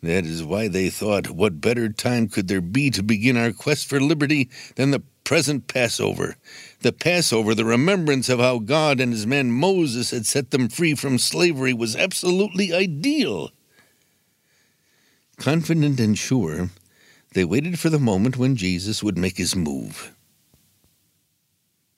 that 0.01 0.25
is 0.25 0.43
why 0.43 0.67
they 0.67 0.89
thought, 0.89 1.29
what 1.29 1.59
better 1.59 1.89
time 1.89 2.29
could 2.29 2.47
there 2.47 2.61
be 2.61 2.89
to 2.91 3.03
begin 3.03 3.35
our 3.35 3.51
quest 3.51 3.89
for 3.89 3.99
liberty 3.99 4.49
than 4.75 4.91
the 4.91 5.03
present 5.29 5.67
Passover? 5.67 6.37
The 6.79 6.91
Passover, 6.91 7.53
the 7.53 7.63
remembrance 7.63 8.29
of 8.29 8.39
how 8.39 8.57
God 8.57 8.99
and 8.99 9.13
his 9.13 9.27
man 9.27 9.51
Moses 9.51 10.09
had 10.09 10.25
set 10.25 10.49
them 10.49 10.69
free 10.69 10.95
from 10.95 11.19
slavery, 11.19 11.71
was 11.71 11.95
absolutely 11.95 12.73
ideal. 12.73 13.51
Confident 15.37 15.99
and 15.99 16.17
sure, 16.17 16.71
They 17.35 17.45
waited 17.45 17.77
for 17.77 17.91
the 17.91 17.99
moment 17.99 18.37
when 18.37 18.55
Jesus 18.55 19.03
would 19.03 19.19
make 19.19 19.37
his 19.37 19.55
move. 19.55 20.15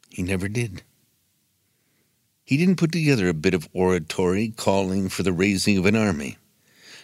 He 0.10 0.24
never 0.24 0.50
did. 0.50 0.84
He 2.44 2.58
didn't 2.58 2.80
put 2.80 2.92
together 2.92 3.30
a 3.30 3.34
bit 3.34 3.54
of 3.54 3.70
oratory 3.72 4.50
calling 4.58 5.08
for 5.08 5.24
the 5.24 5.32
raising 5.32 5.78
of 5.78 5.86
an 5.86 5.96
army. 5.96 6.38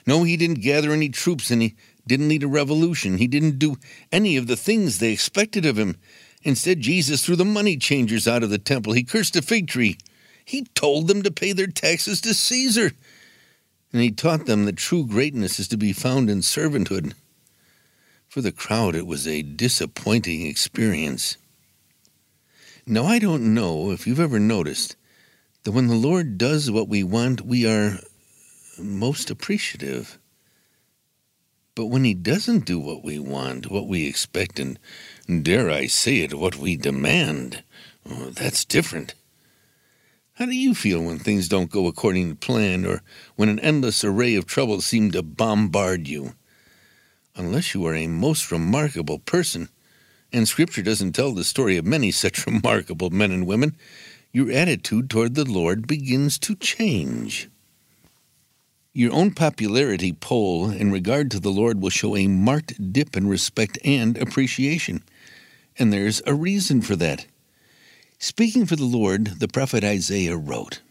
No, 0.05 0.23
he 0.23 0.35
didn't 0.35 0.59
gather 0.59 0.91
any 0.91 1.07
troops 1.07 1.51
and 1.51 1.61
he 1.61 1.75
didn't 2.07 2.29
lead 2.29 2.43
a 2.43 2.47
revolution. 2.47 3.17
He 3.17 3.27
didn't 3.27 3.59
do 3.59 3.77
any 4.11 4.37
of 4.37 4.47
the 4.47 4.55
things 4.55 4.99
they 4.99 5.11
expected 5.11 5.65
of 5.65 5.77
him. 5.77 5.97
Instead, 6.43 6.81
Jesus 6.81 7.25
threw 7.25 7.35
the 7.35 7.45
money 7.45 7.77
changers 7.77 8.27
out 8.27 8.43
of 8.43 8.49
the 8.49 8.57
temple. 8.57 8.93
He 8.93 9.03
cursed 9.03 9.35
a 9.35 9.41
fig 9.41 9.67
tree. 9.67 9.97
He 10.45 10.63
told 10.75 11.07
them 11.07 11.23
to 11.23 11.31
pay 11.31 11.51
their 11.51 11.67
taxes 11.67 12.21
to 12.21 12.33
Caesar. 12.33 12.91
And 13.91 14.01
he 14.01 14.11
taught 14.11 14.45
them 14.45 14.65
that 14.65 14.77
true 14.77 15.05
greatness 15.05 15.59
is 15.59 15.67
to 15.69 15.77
be 15.77 15.93
found 15.93 16.29
in 16.29 16.39
servanthood. 16.39 17.13
For 18.27 18.41
the 18.41 18.51
crowd, 18.51 18.95
it 18.95 19.07
was 19.07 19.27
a 19.27 19.41
disappointing 19.41 20.45
experience. 20.45 21.37
Now, 22.85 23.05
I 23.05 23.19
don't 23.19 23.53
know 23.53 23.91
if 23.91 24.07
you've 24.07 24.19
ever 24.19 24.39
noticed 24.39 24.95
that 25.63 25.71
when 25.71 25.87
the 25.87 25.95
Lord 25.95 26.37
does 26.37 26.71
what 26.71 26.87
we 26.87 27.03
want, 27.03 27.41
we 27.41 27.65
are 27.67 27.99
most 28.77 29.29
appreciative. 29.29 30.17
But 31.77 31.91
when 31.91 32.05
He 32.05 32.15
doesn't 32.15 32.65
do 32.65 32.79
what 32.79 33.03
we 33.03 33.19
want, 33.19 33.69
what 33.69 33.87
we 33.87 34.07
expect, 34.07 34.59
and 34.59 34.79
dare 35.43 35.69
I 35.69 35.85
say 35.85 36.21
it, 36.21 36.33
what 36.33 36.55
we 36.55 36.75
demand, 36.75 37.61
oh, 38.09 38.31
that's 38.31 38.65
different. 38.65 39.13
How 40.33 40.47
do 40.47 40.55
you 40.55 40.73
feel 40.73 41.03
when 41.03 41.19
things 41.19 41.47
don't 41.47 41.69
go 41.69 41.85
according 41.85 42.29
to 42.29 42.35
plan, 42.35 42.83
or 42.83 43.03
when 43.35 43.47
an 43.47 43.59
endless 43.59 44.03
array 44.03 44.33
of 44.33 44.47
troubles 44.47 44.87
seem 44.87 45.11
to 45.11 45.21
bombard 45.21 46.07
you? 46.07 46.33
Unless 47.35 47.75
you 47.75 47.85
are 47.85 47.93
a 47.93 48.07
most 48.07 48.51
remarkable 48.51 49.19
person, 49.19 49.69
and 50.33 50.47
Scripture 50.47 50.81
doesn't 50.81 51.13
tell 51.13 51.31
the 51.31 51.43
story 51.43 51.77
of 51.77 51.85
many 51.85 52.09
such 52.09 52.45
remarkable 52.47 53.11
men 53.11 53.31
and 53.31 53.45
women, 53.45 53.77
your 54.31 54.51
attitude 54.51 55.11
toward 55.11 55.35
the 55.35 55.45
Lord 55.45 55.85
begins 55.85 56.39
to 56.39 56.55
change. 56.55 57.49
Your 58.97 59.13
own 59.13 59.29
popularity 59.29 60.11
poll 60.11 60.71
in 60.71 60.91
regard 60.91 61.29
to 61.29 61.39
the 61.39 61.51
Lord 61.51 61.79
will 61.79 61.91
show 61.91 62.15
a 62.15 62.27
marked 62.27 62.91
dip 62.91 63.15
in 63.15 63.27
respect 63.27 63.77
and 63.85 64.17
appreciation. 64.17 65.03
And 65.77 65.93
there's 65.93 66.19
a 66.25 66.33
reason 66.33 66.81
for 66.81 66.95
that. 66.95 67.27
Speaking 68.17 68.65
for 68.65 68.75
the 68.75 68.85
Lord, 68.85 69.39
the 69.39 69.47
prophet 69.47 69.83
Isaiah 69.83 70.35
wrote, 70.35 70.81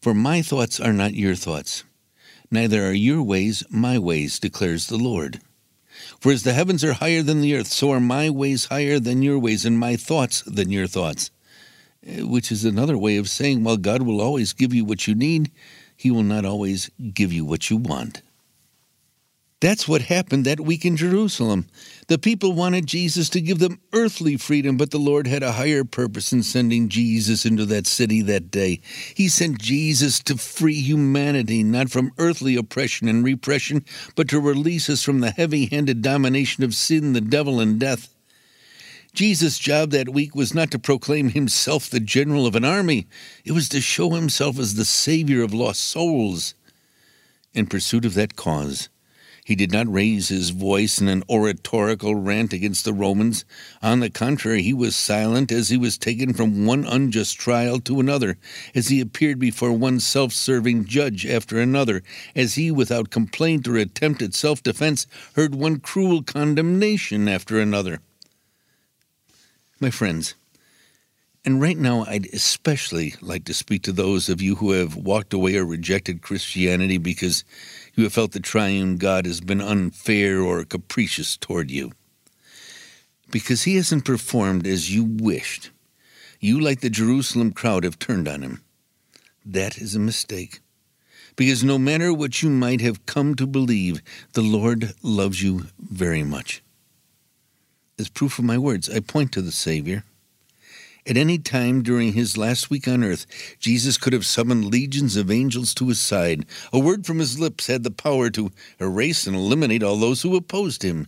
For 0.00 0.14
my 0.14 0.42
thoughts 0.42 0.78
are 0.78 0.92
not 0.92 1.14
your 1.14 1.34
thoughts, 1.34 1.82
neither 2.52 2.86
are 2.86 2.92
your 2.92 3.20
ways 3.20 3.64
my 3.68 3.98
ways, 3.98 4.38
declares 4.38 4.86
the 4.86 4.96
Lord. 4.96 5.40
For 6.20 6.30
as 6.30 6.44
the 6.44 6.52
heavens 6.52 6.84
are 6.84 6.92
higher 6.92 7.24
than 7.24 7.40
the 7.40 7.56
earth, 7.56 7.66
so 7.66 7.90
are 7.90 7.98
my 7.98 8.30
ways 8.30 8.66
higher 8.66 9.00
than 9.00 9.22
your 9.22 9.40
ways, 9.40 9.64
and 9.64 9.76
my 9.76 9.96
thoughts 9.96 10.42
than 10.42 10.70
your 10.70 10.86
thoughts. 10.86 11.32
Eh, 12.06 12.22
which 12.22 12.52
is 12.52 12.64
another 12.64 12.96
way 12.96 13.16
of 13.16 13.28
saying, 13.28 13.64
well, 13.64 13.76
God 13.76 14.02
will 14.02 14.20
always 14.20 14.52
give 14.52 14.72
you 14.72 14.84
what 14.84 15.08
you 15.08 15.16
need, 15.16 15.50
He 15.96 16.10
will 16.10 16.22
not 16.22 16.44
always 16.44 16.90
give 17.12 17.32
you 17.32 17.44
what 17.44 17.70
you 17.70 17.76
want. 17.76 18.22
That's 19.64 19.88
what 19.88 20.02
happened 20.02 20.44
that 20.44 20.60
week 20.60 20.84
in 20.84 20.94
Jerusalem. 20.94 21.68
The 22.08 22.18
people 22.18 22.52
wanted 22.52 22.84
Jesus 22.84 23.30
to 23.30 23.40
give 23.40 23.60
them 23.60 23.80
earthly 23.94 24.36
freedom, 24.36 24.76
but 24.76 24.90
the 24.90 24.98
Lord 24.98 25.26
had 25.26 25.42
a 25.42 25.52
higher 25.52 25.84
purpose 25.84 26.34
in 26.34 26.42
sending 26.42 26.90
Jesus 26.90 27.46
into 27.46 27.64
that 27.66 27.86
city 27.86 28.20
that 28.20 28.50
day. 28.50 28.80
He 29.14 29.26
sent 29.28 29.58
Jesus 29.58 30.20
to 30.24 30.36
free 30.36 30.82
humanity, 30.82 31.62
not 31.62 31.88
from 31.88 32.12
earthly 32.18 32.56
oppression 32.56 33.08
and 33.08 33.24
repression, 33.24 33.86
but 34.16 34.28
to 34.28 34.38
release 34.38 34.90
us 34.90 35.02
from 35.02 35.20
the 35.20 35.30
heavy 35.30 35.64
handed 35.64 36.02
domination 36.02 36.62
of 36.62 36.74
sin, 36.74 37.14
the 37.14 37.22
devil, 37.22 37.58
and 37.58 37.80
death. 37.80 38.13
Jesus' 39.14 39.60
job 39.60 39.92
that 39.92 40.08
week 40.08 40.34
was 40.34 40.54
not 40.54 40.72
to 40.72 40.78
proclaim 40.78 41.30
himself 41.30 41.88
the 41.88 42.00
general 42.00 42.48
of 42.48 42.56
an 42.56 42.64
army, 42.64 43.06
it 43.44 43.52
was 43.52 43.68
to 43.68 43.80
show 43.80 44.10
himself 44.10 44.58
as 44.58 44.74
the 44.74 44.84
Savior 44.84 45.40
of 45.44 45.54
lost 45.54 45.82
souls. 45.82 46.54
In 47.52 47.66
pursuit 47.66 48.04
of 48.04 48.14
that 48.14 48.34
cause, 48.34 48.88
he 49.44 49.54
did 49.54 49.70
not 49.70 49.92
raise 49.92 50.30
his 50.30 50.50
voice 50.50 51.00
in 51.00 51.06
an 51.06 51.22
oratorical 51.30 52.16
rant 52.16 52.52
against 52.52 52.84
the 52.84 52.92
Romans. 52.92 53.44
On 53.80 54.00
the 54.00 54.10
contrary, 54.10 54.62
he 54.62 54.72
was 54.72 54.96
silent 54.96 55.52
as 55.52 55.68
he 55.68 55.76
was 55.76 55.96
taken 55.96 56.34
from 56.34 56.66
one 56.66 56.84
unjust 56.84 57.38
trial 57.38 57.78
to 57.82 58.00
another, 58.00 58.36
as 58.74 58.88
he 58.88 59.00
appeared 59.00 59.38
before 59.38 59.72
one 59.72 60.00
self 60.00 60.32
serving 60.32 60.86
judge 60.86 61.24
after 61.24 61.60
another, 61.60 62.02
as 62.34 62.56
he, 62.56 62.72
without 62.72 63.10
complaint 63.10 63.68
or 63.68 63.76
attempt 63.76 64.22
at 64.22 64.34
self 64.34 64.60
defense, 64.60 65.06
heard 65.36 65.54
one 65.54 65.78
cruel 65.78 66.24
condemnation 66.24 67.28
after 67.28 67.60
another 67.60 68.00
my 69.84 69.90
friends. 69.90 70.34
And 71.44 71.60
right 71.60 71.76
now, 71.76 72.06
I'd 72.08 72.32
especially 72.32 73.16
like 73.20 73.44
to 73.44 73.52
speak 73.52 73.82
to 73.82 73.92
those 73.92 74.30
of 74.30 74.40
you 74.40 74.54
who 74.54 74.70
have 74.70 74.96
walked 74.96 75.34
away 75.34 75.56
or 75.56 75.66
rejected 75.66 76.22
Christianity 76.22 76.96
because 76.96 77.44
you 77.94 78.04
have 78.04 78.14
felt 78.14 78.32
the 78.32 78.40
triune 78.40 78.96
God 78.96 79.26
has 79.26 79.42
been 79.42 79.60
unfair 79.60 80.40
or 80.40 80.64
capricious 80.64 81.36
toward 81.36 81.70
you. 81.70 81.92
Because 83.30 83.64
he 83.64 83.76
hasn't 83.76 84.06
performed 84.06 84.66
as 84.66 84.94
you 84.94 85.04
wished. 85.04 85.70
You, 86.40 86.58
like 86.58 86.80
the 86.80 86.88
Jerusalem 86.88 87.52
crowd, 87.52 87.84
have 87.84 87.98
turned 87.98 88.26
on 88.26 88.40
him. 88.40 88.64
That 89.44 89.76
is 89.76 89.94
a 89.94 90.00
mistake. 90.00 90.60
Because 91.36 91.62
no 91.62 91.76
matter 91.76 92.10
what 92.10 92.42
you 92.42 92.48
might 92.48 92.80
have 92.80 93.04
come 93.04 93.34
to 93.34 93.46
believe, 93.46 94.00
the 94.32 94.40
Lord 94.40 94.94
loves 95.02 95.42
you 95.42 95.66
very 95.78 96.22
much. 96.22 96.63
As 97.96 98.08
proof 98.08 98.40
of 98.40 98.44
my 98.44 98.58
words, 98.58 98.90
I 98.90 98.98
point 98.98 99.30
to 99.32 99.42
the 99.42 99.52
Savior. 99.52 100.04
At 101.06 101.16
any 101.16 101.38
time 101.38 101.82
during 101.82 102.14
his 102.14 102.36
last 102.36 102.68
week 102.68 102.88
on 102.88 103.04
earth, 103.04 103.26
Jesus 103.60 103.98
could 103.98 104.12
have 104.12 104.26
summoned 104.26 104.64
legions 104.64 105.16
of 105.16 105.30
angels 105.30 105.74
to 105.74 105.88
his 105.88 106.00
side. 106.00 106.44
A 106.72 106.78
word 106.78 107.06
from 107.06 107.20
his 107.20 107.38
lips 107.38 107.68
had 107.68 107.84
the 107.84 107.92
power 107.92 108.30
to 108.30 108.50
erase 108.80 109.28
and 109.28 109.36
eliminate 109.36 109.82
all 109.82 109.96
those 109.96 110.22
who 110.22 110.34
opposed 110.34 110.82
him. 110.82 111.06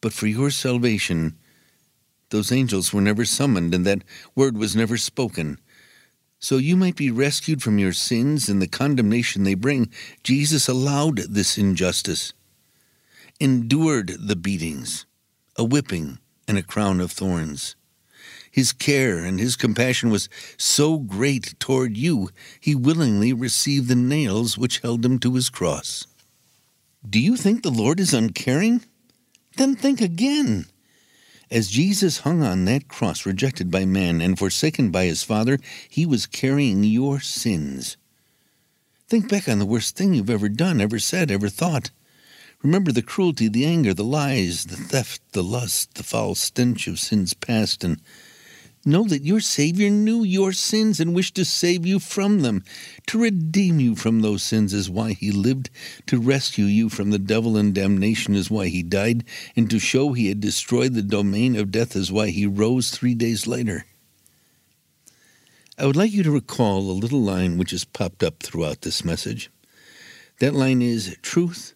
But 0.00 0.12
for 0.12 0.28
your 0.28 0.50
salvation, 0.50 1.36
those 2.30 2.52
angels 2.52 2.92
were 2.92 3.00
never 3.00 3.24
summoned, 3.24 3.74
and 3.74 3.84
that 3.84 4.04
word 4.36 4.56
was 4.56 4.76
never 4.76 4.96
spoken. 4.96 5.58
So 6.38 6.56
you 6.56 6.76
might 6.76 6.96
be 6.96 7.10
rescued 7.10 7.62
from 7.62 7.78
your 7.78 7.92
sins 7.92 8.48
and 8.48 8.62
the 8.62 8.68
condemnation 8.68 9.42
they 9.42 9.54
bring. 9.54 9.90
Jesus 10.22 10.68
allowed 10.68 11.16
this 11.16 11.58
injustice, 11.58 12.32
endured 13.40 14.14
the 14.20 14.36
beatings 14.36 15.06
a 15.56 15.64
whipping, 15.64 16.18
and 16.48 16.58
a 16.58 16.62
crown 16.62 17.00
of 17.00 17.12
thorns. 17.12 17.76
His 18.50 18.72
care 18.72 19.18
and 19.18 19.40
his 19.40 19.56
compassion 19.56 20.10
was 20.10 20.28
so 20.58 20.98
great 20.98 21.58
toward 21.58 21.96
you, 21.96 22.30
he 22.60 22.74
willingly 22.74 23.32
received 23.32 23.88
the 23.88 23.94
nails 23.94 24.58
which 24.58 24.80
held 24.80 25.04
him 25.04 25.18
to 25.20 25.34
his 25.34 25.48
cross. 25.48 26.06
Do 27.08 27.18
you 27.18 27.36
think 27.36 27.62
the 27.62 27.70
Lord 27.70 27.98
is 27.98 28.12
uncaring? 28.12 28.82
Then 29.56 29.74
think 29.74 30.00
again. 30.00 30.66
As 31.50 31.68
Jesus 31.68 32.20
hung 32.20 32.42
on 32.42 32.64
that 32.66 32.88
cross, 32.88 33.26
rejected 33.26 33.70
by 33.70 33.84
man 33.84 34.20
and 34.20 34.38
forsaken 34.38 34.90
by 34.90 35.04
his 35.04 35.22
Father, 35.22 35.58
he 35.88 36.06
was 36.06 36.26
carrying 36.26 36.84
your 36.84 37.20
sins. 37.20 37.96
Think 39.08 39.28
back 39.28 39.48
on 39.48 39.58
the 39.58 39.66
worst 39.66 39.96
thing 39.96 40.14
you've 40.14 40.30
ever 40.30 40.48
done, 40.48 40.80
ever 40.80 40.98
said, 40.98 41.30
ever 41.30 41.50
thought. 41.50 41.90
Remember 42.62 42.92
the 42.92 43.02
cruelty, 43.02 43.48
the 43.48 43.66
anger, 43.66 43.92
the 43.92 44.04
lies, 44.04 44.66
the 44.66 44.76
theft, 44.76 45.20
the 45.32 45.42
lust, 45.42 45.94
the 45.94 46.04
foul 46.04 46.36
stench 46.36 46.86
of 46.86 47.00
sins 47.00 47.34
past, 47.34 47.82
and 47.82 48.00
know 48.84 49.02
that 49.04 49.22
your 49.22 49.40
Savior 49.40 49.90
knew 49.90 50.22
your 50.22 50.52
sins 50.52 51.00
and 51.00 51.12
wished 51.12 51.34
to 51.34 51.44
save 51.44 51.84
you 51.84 51.98
from 51.98 52.40
them. 52.40 52.62
To 53.08 53.20
redeem 53.20 53.80
you 53.80 53.96
from 53.96 54.20
those 54.20 54.44
sins 54.44 54.72
is 54.72 54.88
why 54.88 55.12
he 55.12 55.32
lived. 55.32 55.70
To 56.06 56.20
rescue 56.20 56.66
you 56.66 56.88
from 56.88 57.10
the 57.10 57.18
devil 57.18 57.56
and 57.56 57.74
damnation 57.74 58.36
is 58.36 58.50
why 58.50 58.68
he 58.68 58.84
died. 58.84 59.24
And 59.56 59.68
to 59.70 59.80
show 59.80 60.12
he 60.12 60.28
had 60.28 60.40
destroyed 60.40 60.94
the 60.94 61.02
domain 61.02 61.56
of 61.56 61.72
death 61.72 61.96
is 61.96 62.12
why 62.12 62.28
he 62.28 62.46
rose 62.46 62.90
three 62.90 63.14
days 63.14 63.48
later. 63.48 63.86
I 65.76 65.86
would 65.86 65.96
like 65.96 66.12
you 66.12 66.22
to 66.22 66.30
recall 66.30 66.90
a 66.90 66.92
little 66.92 67.22
line 67.22 67.58
which 67.58 67.72
has 67.72 67.84
popped 67.84 68.22
up 68.22 68.40
throughout 68.40 68.82
this 68.82 69.04
message. 69.04 69.50
That 70.38 70.54
line 70.54 70.80
is 70.80 71.16
Truth 71.22 71.74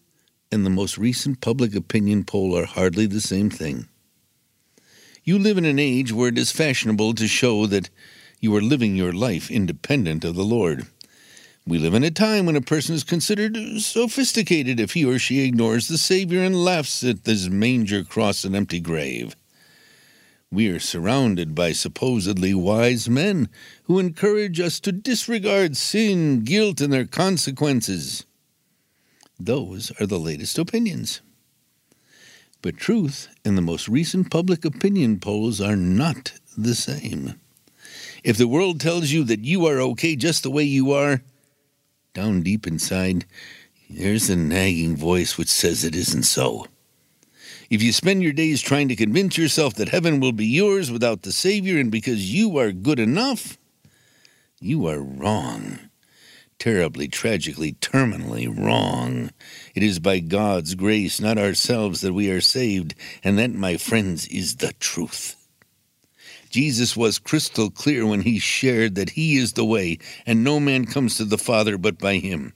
and 0.51 0.65
the 0.65 0.69
most 0.69 0.97
recent 0.97 1.41
public 1.41 1.75
opinion 1.75 2.23
poll 2.23 2.57
are 2.57 2.65
hardly 2.65 3.05
the 3.05 3.21
same 3.21 3.49
thing. 3.49 3.87
You 5.23 5.37
live 5.37 5.57
in 5.57 5.65
an 5.65 5.79
age 5.79 6.13
where 6.13 6.29
it 6.29 6.37
is 6.37 6.51
fashionable 6.51 7.13
to 7.15 7.27
show 7.27 7.65
that 7.67 7.89
you 8.39 8.55
are 8.55 8.61
living 8.61 8.95
your 8.95 9.11
life 9.11 9.51
independent 9.51 10.23
of 10.23 10.35
the 10.35 10.43
Lord. 10.43 10.87
We 11.65 11.79
live 11.79 11.93
in 11.95 12.03
a 12.05 12.11
time 12.11 12.45
when 12.45 12.55
a 12.55 12.61
person 12.61 12.95
is 12.95 13.03
considered 13.03 13.57
sophisticated 13.81 14.79
if 14.79 14.93
he 14.93 15.03
or 15.03 15.19
she 15.19 15.41
ignores 15.41 15.87
the 15.89 15.97
Savior 15.97 16.41
and 16.41 16.63
laughs 16.63 17.03
at 17.03 17.25
this 17.25 17.49
manger, 17.49 18.05
cross, 18.05 18.45
and 18.45 18.55
empty 18.55 18.79
grave. 18.79 19.35
We 20.49 20.69
are 20.69 20.79
surrounded 20.79 21.53
by 21.53 21.73
supposedly 21.73 22.53
wise 22.53 23.09
men 23.09 23.49
who 23.83 23.99
encourage 23.99 24.61
us 24.61 24.79
to 24.79 24.93
disregard 24.93 25.75
sin, 25.75 26.45
guilt, 26.45 26.79
and 26.79 26.93
their 26.93 27.05
consequences. 27.05 28.25
Those 29.39 29.91
are 29.99 30.05
the 30.05 30.19
latest 30.19 30.57
opinions. 30.57 31.21
But 32.61 32.77
truth 32.77 33.29
and 33.45 33.57
the 33.57 33.61
most 33.61 33.87
recent 33.87 34.31
public 34.31 34.65
opinion 34.65 35.19
polls 35.19 35.61
are 35.61 35.75
not 35.75 36.33
the 36.57 36.73
same. 36.73 37.39
If 38.23 38.37
the 38.37 38.47
world 38.47 38.81
tells 38.81 39.11
you 39.11 39.23
that 39.25 39.45
you 39.45 39.65
are 39.67 39.79
okay 39.79 40.15
just 40.15 40.43
the 40.43 40.51
way 40.51 40.63
you 40.63 40.91
are, 40.91 41.21
down 42.13 42.41
deep 42.41 42.65
inside, 42.65 43.25
there's 43.89 44.29
a 44.29 44.35
nagging 44.35 44.97
voice 44.97 45.37
which 45.37 45.49
says 45.49 45.83
it 45.83 45.95
isn't 45.95 46.23
so. 46.23 46.65
If 47.69 47.83
you 47.83 47.91
spend 47.91 48.23
your 48.23 48.33
days 48.33 48.61
trying 48.61 48.87
to 48.87 48.95
convince 48.95 49.37
yourself 49.37 49.75
that 49.75 49.89
heaven 49.89 50.19
will 50.19 50.31
be 50.31 50.45
yours 50.45 50.91
without 50.91 51.21
the 51.21 51.31
Savior 51.31 51.79
and 51.79 51.91
because 51.91 52.33
you 52.33 52.57
are 52.57 52.71
good 52.71 52.99
enough, 52.99 53.57
you 54.59 54.87
are 54.87 54.99
wrong. 54.99 55.86
Terribly, 56.59 57.07
tragically, 57.07 57.73
terminally 57.73 58.47
wrong. 58.47 59.29
It 59.75 59.83
is 59.83 59.99
by 59.99 60.19
God's 60.19 60.73
grace, 60.73 61.21
not 61.21 61.37
ourselves, 61.37 62.01
that 62.01 62.13
we 62.13 62.31
are 62.31 62.41
saved, 62.41 62.95
and 63.23 63.37
that, 63.37 63.51
my 63.53 63.77
friends, 63.77 64.27
is 64.27 64.55
the 64.55 64.73
truth. 64.73 65.35
Jesus 66.49 66.97
was 66.97 67.19
crystal 67.19 67.69
clear 67.69 68.07
when 68.07 68.21
he 68.21 68.39
shared 68.39 68.95
that 68.95 69.11
he 69.11 69.37
is 69.37 69.53
the 69.53 69.65
way, 69.65 69.99
and 70.25 70.43
no 70.43 70.59
man 70.59 70.85
comes 70.85 71.15
to 71.17 71.25
the 71.25 71.37
Father 71.37 71.77
but 71.77 71.99
by 71.99 72.15
him. 72.15 72.53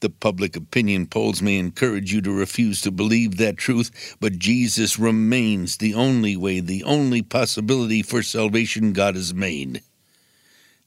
The 0.00 0.10
public 0.10 0.54
opinion 0.54 1.06
polls 1.06 1.42
may 1.42 1.58
encourage 1.58 2.12
you 2.12 2.20
to 2.20 2.32
refuse 2.32 2.82
to 2.82 2.90
believe 2.90 3.38
that 3.38 3.56
truth, 3.56 4.16
but 4.20 4.38
Jesus 4.38 4.98
remains 4.98 5.78
the 5.78 5.94
only 5.94 6.36
way, 6.36 6.60
the 6.60 6.84
only 6.84 7.22
possibility 7.22 8.02
for 8.02 8.22
salvation 8.22 8.92
God 8.92 9.16
has 9.16 9.34
made. 9.34 9.82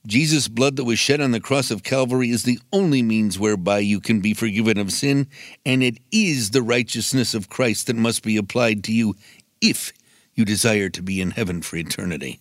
Jesus' 0.05 0.47
blood 0.47 0.75
that 0.77 0.85
was 0.85 0.99
shed 0.99 1.19
on 1.19 1.31
the 1.31 1.39
cross 1.39 1.69
of 1.71 1.83
Calvary 1.83 2.29
is 2.29 2.43
the 2.43 2.59
only 2.71 3.01
means 3.01 3.37
whereby 3.37 3.79
you 3.79 3.99
can 3.99 4.21
be 4.21 4.33
forgiven 4.33 4.77
of 4.77 4.91
sin, 4.91 5.27
and 5.65 5.83
it 5.83 5.97
is 6.11 6.51
the 6.51 6.61
righteousness 6.61 7.33
of 7.33 7.49
Christ 7.49 7.87
that 7.87 7.95
must 7.95 8.23
be 8.23 8.37
applied 8.37 8.83
to 8.85 8.93
you 8.93 9.15
if 9.59 9.91
you 10.33 10.45
desire 10.45 10.89
to 10.89 11.01
be 11.01 11.19
in 11.19 11.31
heaven 11.31 11.61
for 11.61 11.75
eternity. 11.75 12.39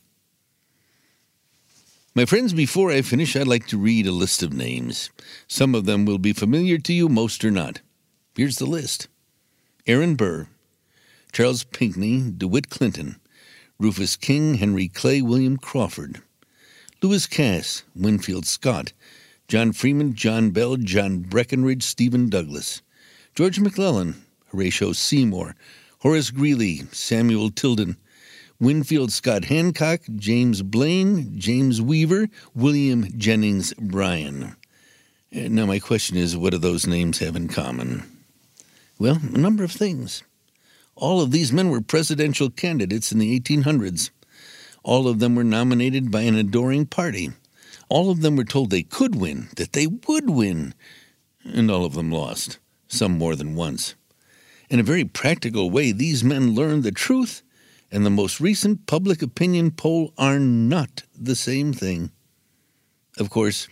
My 2.15 2.25
friends, 2.25 2.53
before 2.53 2.91
I 2.91 3.03
finish, 3.03 3.37
I'd 3.37 3.47
like 3.47 3.67
to 3.67 3.79
read 3.79 4.07
a 4.07 4.13
list 4.13 4.43
of 4.43 4.53
names. 4.53 5.11
Some 5.49 5.75
of 5.75 5.85
them 5.85 6.05
will 6.05 6.19
be 6.19 6.33
familiar 6.33 6.79
to 6.79 6.93
you, 6.93 7.09
most 7.09 7.45
are 7.45 7.51
not. 7.51 7.81
Here's 8.35 8.57
the 8.57 8.67
list 8.67 9.09
Aaron 9.87 10.15
Burr, 10.15 10.49
Charles 11.33 11.65
Pinckney, 11.65 12.31
DeWitt 12.31 12.71
Clinton, 12.71 13.17
Rufus 13.79 14.17
King, 14.17 14.55
Henry 14.55 14.89
Clay, 14.89 15.21
William 15.21 15.59
Crawford, 15.59 16.23
Lewis 17.07 17.29
Cass, 17.29 17.85
Winfield 17.95 18.49
Scott, 18.49 18.93
John 19.47 19.71
Frémont, 19.73 20.15
John 20.15 20.51
Bell, 20.51 20.77
John 20.77 21.21
Breckinridge, 21.21 21.85
Stephen 21.85 22.29
Douglas, 22.29 22.83
George 23.33 23.61
McClellan, 23.61 24.25
Horatio 24.47 24.93
Seymour, 24.93 25.55
Horace 26.01 26.31
Greeley, 26.31 26.83
Samuel 26.91 27.51
Tilden, 27.51 27.97
Winfield 28.59 29.13
Scott 29.13 29.45
Hancock, 29.45 30.01
James 30.17 30.63
Blaine, 30.63 31.39
James 31.39 31.81
Weaver, 31.81 32.27
William 32.57 33.07
Jennings 33.17 33.73
Bryan. 33.75 34.57
Uh, 35.33 35.47
now, 35.49 35.65
my 35.65 35.79
question 35.79 36.17
is 36.17 36.37
what 36.37 36.51
do 36.51 36.59
those 36.59 36.89
names 36.89 37.21
have 37.21 37.37
in 37.37 37.47
common? 37.47 38.03
Well, 38.99 39.21
a 39.23 39.39
number 39.39 39.63
of 39.63 39.71
things. 39.71 40.25
All 40.97 41.21
of 41.21 41.31
these 41.31 41.53
men 41.53 41.71
were 41.71 41.81
presidential 41.81 42.51
candidates 42.51 43.13
in 43.13 43.21
the 43.21 43.39
1800s. 43.39 44.11
All 44.87 45.09
of 45.09 45.19
them 45.19 45.35
were 45.35 45.43
nominated 45.43 46.13
by 46.13 46.23
an 46.23 46.37
adoring 46.37 46.87
party. 46.87 47.33
All 47.89 48.09
of 48.09 48.21
them 48.21 48.37
were 48.37 48.45
told 48.45 48.71
they 48.71 48.85
could 48.85 49.17
win, 49.17 49.49
that 49.57 49.73
they 49.73 49.89
would 49.89 50.31
win, 50.31 50.75
and 51.45 51.69
all 51.73 51.85
of 51.85 51.95
them 51.95 52.13
lost, 52.13 52.61
some 52.87 53.19
more 53.19 53.35
than 53.35 53.57
once. 53.57 53.97
In 54.71 54.79
a 54.79 54.85
very 54.85 55.05
practical 55.05 55.71
way, 55.71 55.91
these 55.91 56.23
men 56.23 56.55
learned 56.55 56.85
the 56.85 56.93
truth 56.93 57.43
and 57.91 58.07
the 58.07 58.11
most 58.11 58.41
recent 58.41 58.87
public 58.87 59.23
opinion 59.23 59.73
poll 59.73 60.13
are 60.17 60.39
not 60.39 61.03
the 61.21 61.35
same 61.35 61.73
thing. 61.73 62.13
Of 63.19 63.29
course, 63.29 63.67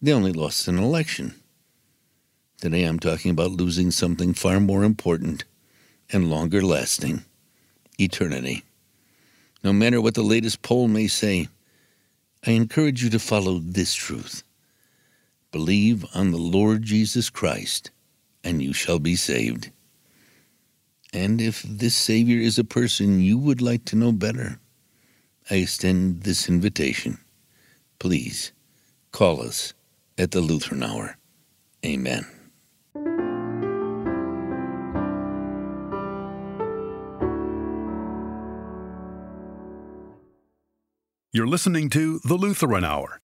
they 0.00 0.10
only 0.10 0.32
lost 0.32 0.68
an 0.68 0.78
election. 0.78 1.34
Today 2.62 2.84
I'm 2.84 2.98
talking 2.98 3.30
about 3.30 3.50
losing 3.50 3.90
something 3.90 4.32
far 4.32 4.58
more 4.58 4.84
important 4.84 5.44
and 6.10 6.30
longer 6.30 6.62
lasting 6.62 7.26
eternity. 7.98 8.64
No 9.66 9.72
matter 9.72 10.00
what 10.00 10.14
the 10.14 10.22
latest 10.22 10.62
poll 10.62 10.86
may 10.86 11.08
say, 11.08 11.48
I 12.46 12.52
encourage 12.52 13.02
you 13.02 13.10
to 13.10 13.18
follow 13.18 13.58
this 13.58 13.96
truth. 13.96 14.44
Believe 15.50 16.06
on 16.14 16.30
the 16.30 16.38
Lord 16.38 16.84
Jesus 16.84 17.30
Christ, 17.30 17.90
and 18.44 18.62
you 18.62 18.72
shall 18.72 19.00
be 19.00 19.16
saved. 19.16 19.72
And 21.12 21.40
if 21.40 21.64
this 21.64 21.96
Savior 21.96 22.38
is 22.38 22.60
a 22.60 22.62
person 22.62 23.18
you 23.20 23.38
would 23.38 23.60
like 23.60 23.84
to 23.86 23.96
know 23.96 24.12
better, 24.12 24.60
I 25.50 25.56
extend 25.56 26.22
this 26.22 26.48
invitation. 26.48 27.18
Please 27.98 28.52
call 29.10 29.42
us 29.42 29.74
at 30.16 30.30
the 30.30 30.42
Lutheran 30.42 30.84
Hour. 30.84 31.16
Amen. 31.84 32.35
You're 41.36 41.46
listening 41.46 41.90
to 41.90 42.18
The 42.24 42.32
Lutheran 42.32 42.82
Hour. 42.82 43.20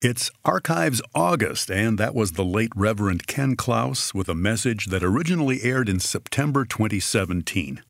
It's 0.00 0.30
Archives 0.46 1.02
August, 1.14 1.70
and 1.70 1.98
that 1.98 2.14
was 2.14 2.32
the 2.32 2.42
late 2.42 2.72
Reverend 2.74 3.26
Ken 3.26 3.54
Klaus 3.54 4.14
with 4.14 4.30
a 4.30 4.34
message 4.34 4.86
that 4.86 5.04
originally 5.04 5.62
aired 5.62 5.90
in 5.90 6.00
September 6.00 6.64
2017. 6.64 7.82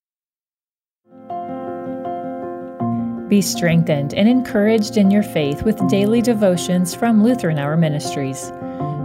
Be 3.29 3.41
strengthened 3.41 4.13
and 4.13 4.29
encouraged 4.29 4.97
in 4.97 5.13
your 5.13 5.23
faith 5.23 5.63
with 5.63 5.89
daily 5.89 6.21
devotions 6.21 6.93
from 6.93 7.23
Lutheran 7.23 7.61
Hour 7.61 7.77
Ministries. 7.77 8.51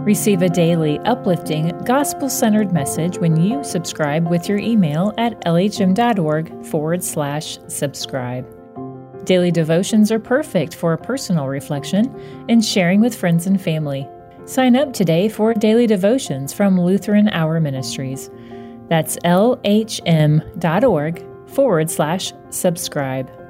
Receive 0.04 0.42
a 0.42 0.48
daily, 0.48 0.98
uplifting, 1.04 1.68
gospel 1.84 2.28
centered 2.28 2.72
message 2.72 3.18
when 3.18 3.40
you 3.40 3.62
subscribe 3.62 4.28
with 4.28 4.48
your 4.48 4.58
email 4.58 5.14
at 5.16 5.40
lhm.org 5.44 6.66
forward 6.66 7.04
slash 7.04 7.56
subscribe. 7.68 8.61
Daily 9.24 9.50
devotions 9.52 10.10
are 10.10 10.18
perfect 10.18 10.74
for 10.74 10.96
personal 10.96 11.46
reflection 11.46 12.44
and 12.48 12.64
sharing 12.64 13.00
with 13.00 13.14
friends 13.14 13.46
and 13.46 13.60
family. 13.60 14.08
Sign 14.44 14.74
up 14.74 14.92
today 14.92 15.28
for 15.28 15.54
daily 15.54 15.86
devotions 15.86 16.52
from 16.52 16.80
Lutheran 16.80 17.28
Hour 17.28 17.60
Ministries. 17.60 18.30
That's 18.88 19.16
lhm.org 19.18 19.64
forward 21.48 21.90
slash 21.90 22.32
subscribe. 22.50 23.41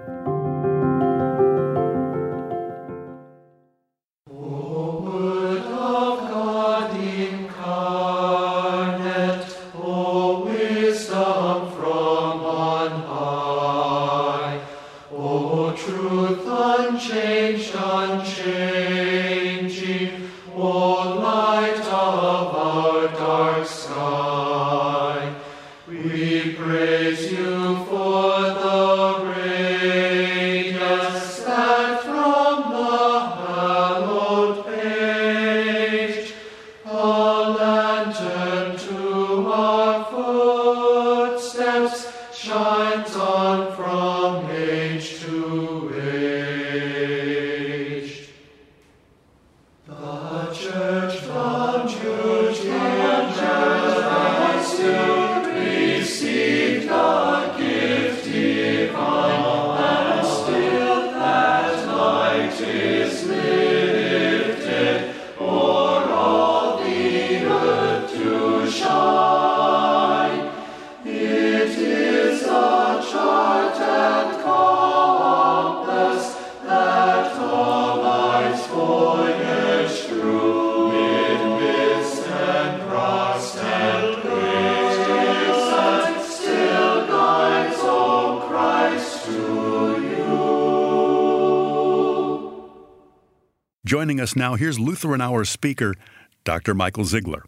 Us 94.23 94.37
now, 94.37 94.55
here's 94.55 94.79
Lutheran 94.79 95.21
Hour 95.21 95.45
speaker, 95.45 95.97
Dr. 96.45 96.75
Michael 96.75 97.03
Zeigler. 97.03 97.43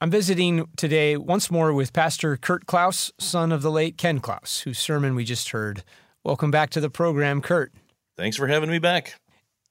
I'm 0.00 0.10
visiting 0.10 0.66
today 0.74 1.18
once 1.18 1.50
more 1.50 1.74
with 1.74 1.92
Pastor 1.92 2.38
Kurt 2.38 2.64
Klaus, 2.64 3.12
son 3.18 3.52
of 3.52 3.60
the 3.60 3.70
late 3.70 3.98
Ken 3.98 4.20
Klaus, 4.20 4.60
whose 4.60 4.78
sermon 4.78 5.14
we 5.14 5.24
just 5.24 5.50
heard. 5.50 5.84
Welcome 6.24 6.50
back 6.50 6.70
to 6.70 6.80
the 6.80 6.88
program, 6.88 7.42
Kurt. 7.42 7.70
Thanks 8.16 8.38
for 8.38 8.46
having 8.46 8.70
me 8.70 8.78
back. 8.78 9.20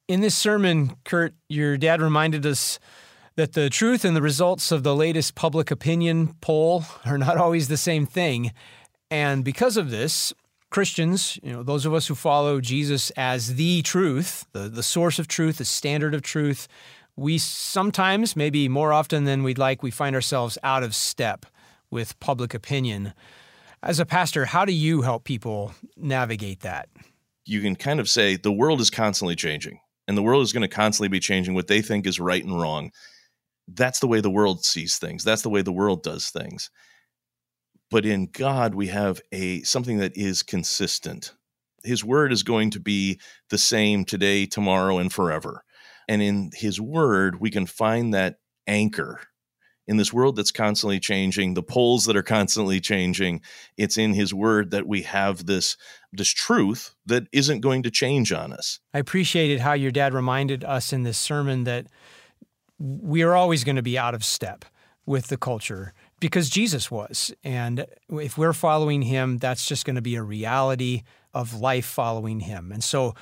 In 0.08 0.22
this 0.22 0.36
sermon, 0.36 0.96
Kurt, 1.04 1.34
your 1.50 1.78
dad 1.78 2.00
reminded 2.00 2.46
us 2.46 2.78
that 3.38 3.54
the 3.54 3.72
truth 3.72 4.06
and 4.06 4.16
the 4.16 4.22
results 4.22 4.72
of 4.72 4.84
the 4.84 4.96
latest 4.96 5.34
public 5.34 5.72
opinion 5.72 6.36
poll 6.42 6.84
are 7.06 7.18
not 7.18 7.38
always 7.38 7.70
the 7.70 7.76
same 7.76 8.06
thing. 8.06 8.52
And 9.10 9.44
because 9.44 9.78
of 9.78 9.90
this, 9.90 10.32
Christians, 10.70 11.40
you 11.42 11.54
know, 11.54 11.64
those 11.64 11.86
of 11.86 11.94
us 11.94 12.08
who 12.08 12.16
follow 12.16 12.60
Jesus 12.60 13.12
as 13.12 13.56
the 13.56 13.82
truth, 13.82 14.46
the, 14.52 14.68
the 14.68 14.84
source 14.84 15.20
of 15.20 15.28
truth, 15.28 15.58
the 15.58 15.66
standard 15.66 16.14
of 16.14 16.22
truth, 16.22 16.68
we 17.16 17.38
sometimes, 17.38 18.36
maybe 18.36 18.68
more 18.68 18.92
often 18.92 19.24
than 19.24 19.44
we'd 19.44 19.58
like, 19.58 19.82
we 19.82 19.92
find 19.92 20.16
ourselves 20.16 20.58
out 20.64 20.84
of 20.84 20.94
step 20.94 21.46
with 21.90 22.20
public 22.20 22.54
opinion. 22.54 23.14
As 23.82 24.00
a 24.00 24.06
pastor, 24.06 24.46
how 24.46 24.66
do 24.66 24.74
you 24.74 25.02
help 25.04 25.24
people 25.24 25.74
navigate 25.96 26.62
that? 26.62 26.90
You 27.46 27.62
can 27.62 27.76
kind 27.76 28.00
of 28.00 28.10
say 28.10 28.36
the 28.36 28.52
world 28.52 28.82
is 28.82 28.90
constantly 28.90 29.36
changing, 29.36 29.80
and 30.08 30.18
the 30.18 30.24
world 30.24 30.44
is 30.44 30.52
going 30.52 30.68
to 30.68 30.68
constantly 30.68 31.08
be 31.08 31.20
changing 31.20 31.54
what 31.54 31.68
they 31.68 31.82
think 31.82 32.06
is 32.06 32.20
right 32.20 32.44
and 32.44 32.60
wrong. 32.60 32.92
That's 33.68 34.00
the 34.00 34.08
way 34.08 34.20
the 34.20 34.30
world 34.30 34.66
sees 34.66 34.98
things. 34.98 35.24
That's 35.24 35.44
the 35.44 35.50
way 35.50 35.62
the 35.62 35.72
world 35.72 36.04
does 36.04 36.30
things. 36.30 36.70
But 37.92 38.06
in 38.06 38.28
God, 38.32 38.76
we 38.76 38.88
have 38.88 39.22
a 39.32 39.62
something 39.64 39.98
that 40.00 40.18
is 40.18 40.44
consistent. 40.44 41.34
His 41.84 42.04
word 42.04 42.34
is 42.34 42.44
going 42.44 42.72
to 42.72 42.80
be 42.80 43.20
the 43.50 43.58
same 43.58 44.06
today, 44.06 44.46
tomorrow, 44.46 44.98
and 44.98 45.14
forever. 45.14 45.64
And 46.08 46.22
in 46.22 46.52
his 46.54 46.82
word, 46.82 47.40
we 47.40 47.52
can 47.52 47.66
find 47.66 48.14
that 48.14 48.38
anchor 48.68 49.22
in 49.88 49.98
this 49.98 50.12
world 50.12 50.36
that's 50.36 50.52
constantly 50.52 51.00
changing, 51.00 51.54
the 51.54 51.64
polls 51.64 52.06
that 52.06 52.16
are 52.16 52.24
constantly 52.24 52.80
changing. 52.80 53.42
It's 53.78 53.98
in 53.98 54.14
his 54.14 54.34
word 54.34 54.72
that 54.72 54.88
we 54.88 55.04
have 55.04 55.46
this 55.46 55.78
this 56.12 56.30
truth 56.30 56.96
that 57.06 57.28
isn't 57.32 57.60
going 57.60 57.84
to 57.84 57.92
change 57.92 58.32
on 58.32 58.54
us. 58.54 58.80
I 58.94 59.00
appreciated 59.00 59.60
how 59.60 59.74
your 59.74 59.92
dad 59.92 60.14
reminded 60.14 60.64
us 60.64 60.94
in 60.94 61.04
this 61.04 61.18
sermon 61.18 61.66
that 61.66 61.88
we 62.80 63.22
are 63.22 63.36
always 63.36 63.64
going 63.64 63.76
to 63.76 63.82
be 63.82 63.98
out 63.98 64.16
of 64.16 64.24
step 64.24 64.66
with 65.06 65.28
the 65.28 65.38
culture 65.38 65.94
because 66.20 66.50
Jesus 66.50 66.90
was. 66.90 67.34
And 67.44 67.86
if 68.10 68.38
we're 68.38 68.54
following 68.54 69.02
him, 69.04 69.38
that's 69.38 69.68
just 69.68 69.86
going 69.86 69.96
to 69.96 70.02
be 70.02 70.16
a 70.16 70.24
reality 70.24 71.04
of 71.34 71.54
life 71.54 71.86
following 71.86 72.42
him. 72.42 72.72
And 72.72 72.84
so 72.84 73.14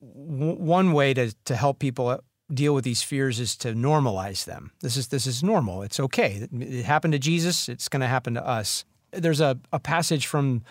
w- 0.00 0.56
one 0.56 0.92
way 0.92 1.14
to, 1.14 1.34
to 1.44 1.56
help 1.56 1.78
people 1.78 2.20
deal 2.52 2.74
with 2.74 2.84
these 2.84 3.02
fears 3.02 3.40
is 3.40 3.56
to 3.56 3.72
normalize 3.72 4.44
them. 4.44 4.70
This 4.80 4.96
is 4.96 5.08
this 5.08 5.26
is 5.26 5.42
normal. 5.42 5.82
It's 5.82 5.98
okay. 5.98 6.46
It 6.52 6.84
happened 6.84 7.12
to 7.12 7.18
Jesus. 7.18 7.68
It's 7.68 7.88
going 7.88 8.02
to 8.02 8.06
happen 8.06 8.34
to 8.34 8.46
us. 8.46 8.84
There's 9.12 9.40
a, 9.40 9.58
a 9.72 9.80
passage 9.80 10.26
from 10.26 10.62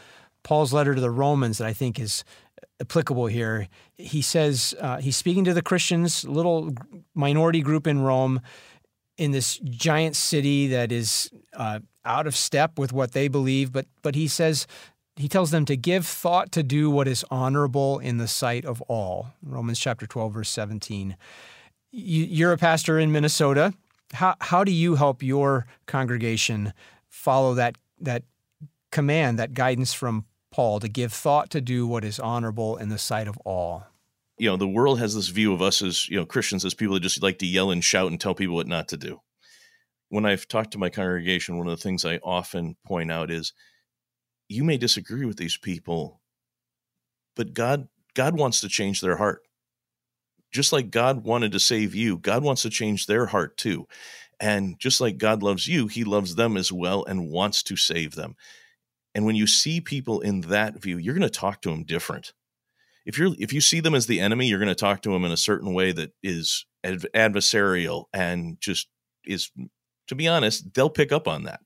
Paul's 0.43 0.71
letter 0.71 0.95
to 0.95 1.01
the 1.01 1.12
Romans 1.12 1.58
that 1.58 1.67
I 1.67 1.73
think 1.73 1.99
is 1.99 2.23
applicable 2.80 3.25
here. 3.25 3.67
He 3.97 4.21
says 4.21 4.75
uh, 4.80 4.97
he's 4.97 5.17
speaking 5.17 5.43
to 5.45 5.54
the 5.54 5.62
Christians, 5.62 6.23
little 6.23 6.73
minority 7.13 7.62
group 7.62 7.88
in 7.88 8.01
Rome, 8.01 8.41
in 9.17 9.32
this 9.32 9.58
giant 9.63 10.15
city 10.15 10.67
that 10.67 10.91
is 10.91 11.30
uh, 11.54 11.80
out 12.04 12.28
of 12.28 12.36
step 12.36 12.78
with 12.78 12.93
what 12.93 13.13
they 13.13 13.28
believe. 13.28 13.71
But 13.71 13.88
but 14.01 14.15
he 14.15 14.28
says 14.28 14.67
he 15.15 15.30
tells 15.30 15.51
them 15.51 15.65
to 15.65 15.78
give 15.78 16.06
thought 16.06 16.51
to 16.54 16.63
do 16.63 16.89
what 16.89 17.08
is 17.08 17.23
honorable 17.32 17.99
in 17.99 18.17
the 18.17 18.28
sight 18.28 18.65
of 18.65 18.82
all. 18.84 19.28
Romans 19.41 19.80
chapter 19.80 20.06
12, 20.06 20.34
verse 20.34 20.49
17. 20.49 21.15
You're 21.91 22.51
a 22.51 22.58
pastor 22.58 22.99
in 22.99 23.12
Minnesota. 23.12 23.73
How, 24.13 24.36
how 24.41 24.63
do 24.65 24.71
you 24.71 24.95
help 24.95 25.23
your 25.23 25.65
congregation 25.86 26.73
follow 27.08 27.54
that, 27.54 27.78
that 28.01 28.23
command, 28.91 29.39
that 29.39 29.54
guidance 29.54 29.93
from 29.93 30.25
Paul 30.51 30.82
to 30.82 30.89
give 30.89 31.13
thought 31.13 31.49
to 31.51 31.62
do 31.62 31.88
what 31.88 32.04
is 32.04 32.19
honorable 32.19 32.75
in 32.75 32.89
the 32.89 32.97
sight 32.97 33.30
of 33.30 33.38
all? 33.45 33.86
You 34.38 34.50
know, 34.50 34.58
the 34.58 34.67
world 34.67 35.00
has 35.00 35.15
this 35.15 35.30
view 35.30 35.54
of 35.54 35.62
us 35.62 35.82
as, 35.82 36.10
you 36.10 36.17
know, 36.17 36.26
Christians 36.26 36.65
as 36.65 36.74
people 36.74 36.95
that 36.95 37.02
just 37.02 37.24
like 37.24 37.39
to 37.39 37.45
yell 37.45 37.71
and 37.71 37.84
shout 37.84 38.12
and 38.12 38.19
tell 38.19 38.36
people 38.36 38.56
what 38.56 38.67
not 38.67 38.89
to 38.89 38.98
do. 38.98 39.21
When 40.10 40.26
I've 40.26 40.48
talked 40.48 40.71
to 40.71 40.78
my 40.78 40.89
congregation, 40.89 41.58
one 41.58 41.67
of 41.67 41.78
the 41.78 41.82
things 41.82 42.06
I 42.06 42.17
often 42.17 42.76
point 42.86 43.12
out 43.12 43.32
is 43.32 43.54
you 44.48 44.63
may 44.63 44.78
disagree 44.78 45.26
with 45.26 45.38
these 45.38 45.58
people, 45.58 46.21
but 47.36 47.54
God 47.54 47.88
God 48.13 48.38
wants 48.38 48.62
to 48.62 48.69
change 48.69 49.02
their 49.02 49.17
heart. 49.17 49.41
Just 50.52 50.71
like 50.71 50.89
God 50.89 51.26
wanted 51.26 51.52
to 51.52 51.60
save 51.60 51.93
you, 51.93 52.17
God 52.17 52.43
wants 52.43 52.62
to 52.62 52.69
change 52.69 53.08
their 53.08 53.26
heart 53.26 53.58
too. 53.58 53.88
And 54.39 54.80
just 54.80 55.02
like 55.02 55.17
God 55.17 55.43
loves 55.43 55.67
you, 55.67 55.88
he 55.88 56.04
loves 56.04 56.36
them 56.36 56.58
as 56.58 56.71
well 56.71 57.04
and 57.06 57.30
wants 57.30 57.63
to 57.63 57.76
save 57.76 58.15
them. 58.15 58.36
And 59.13 59.26
when 59.26 59.36
you 59.36 59.48
see 59.48 59.82
people 59.82 60.21
in 60.21 60.41
that 60.41 60.82
view, 60.82 60.98
you're 60.98 61.15
going 61.15 61.30
to 61.30 61.30
talk 61.30 61.62
to 61.62 61.69
them 61.69 61.84
different. 61.84 62.34
If 63.06 63.18
you're 63.18 63.36
if 63.39 63.54
you 63.54 63.62
see 63.62 63.80
them 63.80 63.96
as 63.96 64.08
the 64.08 64.20
enemy, 64.20 64.48
you're 64.48 64.60
going 64.60 64.68
to 64.68 64.76
talk 64.76 65.02
to 65.04 65.12
them 65.12 65.26
in 65.26 65.32
a 65.32 65.38
certain 65.38 65.74
way 65.74 65.91
that 65.91 66.12
is 66.24 66.65
adversarial 66.84 68.06
and 68.13 68.58
just 68.60 68.88
is 69.26 69.52
to 70.08 70.15
be 70.15 70.28
honest, 70.28 70.74
they'll 70.74 70.89
pick 70.89 71.12
up 71.12 71.28
on 71.28 71.44
that 71.44 71.62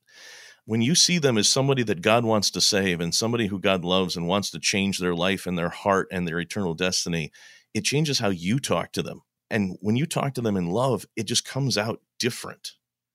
when 0.69 0.84
you 0.84 0.93
see 0.93 1.17
them 1.17 1.36
as 1.39 1.49
somebody 1.49 1.82
that 1.82 2.04
God 2.04 2.23
wants 2.23 2.52
to 2.52 2.62
save 2.62 3.02
and 3.02 3.15
somebody 3.15 3.47
who 3.47 3.60
God 3.60 3.84
loves 3.84 4.15
and 4.15 4.28
wants 4.28 4.52
to 4.52 4.60
change 4.60 4.99
their 4.99 5.15
life 5.15 5.47
and 5.47 5.58
their 5.58 5.69
heart 5.69 6.08
and 6.12 6.28
their 6.28 6.39
eternal 6.39 6.75
destiny, 6.75 7.32
it 7.73 7.84
changes 7.84 8.19
how 8.19 8.30
you 8.30 8.60
talk 8.60 8.91
to 8.91 9.02
them. 9.02 9.23
And 9.49 9.78
when 9.82 9.95
you 9.95 10.06
talk 10.06 10.36
to 10.36 10.41
them 10.41 10.56
in 10.56 10.69
love, 10.69 11.08
it 11.15 11.23
just 11.23 11.43
comes 11.43 11.75
out 11.75 12.02
different. 12.19 12.73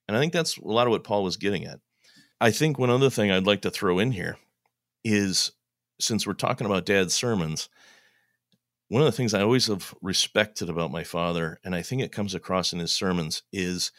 And 0.09 0.17
I 0.17 0.21
think 0.21 0.33
that's 0.33 0.59
a 0.59 0.65
lot 0.65 0.89
of 0.89 0.91
what 0.91 1.05
Paul 1.05 1.23
was 1.23 1.37
getting 1.37 1.65
at. 1.65 1.79
I 2.41 2.51
think 2.51 2.77
one 2.77 2.91
other 2.91 3.09
thing 3.09 3.31
I'd 3.31 3.47
like 3.47 3.63
to 3.63 3.71
throw 3.71 4.01
in 4.01 4.11
here 4.11 4.37
is 5.05 5.53
since 6.01 6.27
we're 6.27 6.33
talking 6.33 6.67
about 6.67 6.87
dad's 6.87 7.15
sermons, 7.15 7.69
one 8.89 9.03
of 9.03 9.07
the 9.07 9.13
things 9.13 9.35
I 9.35 9.43
always 9.43 9.67
have 9.67 9.95
respected 10.03 10.69
about 10.69 10.93
my 10.93 11.05
father, 11.05 11.59
and 11.65 11.75
I 11.75 11.83
think 11.83 12.03
it 12.03 12.13
comes 12.13 12.35
across 12.35 12.73
in 12.73 12.79
his 12.79 12.93
sermons, 12.93 13.43
is 13.53 13.93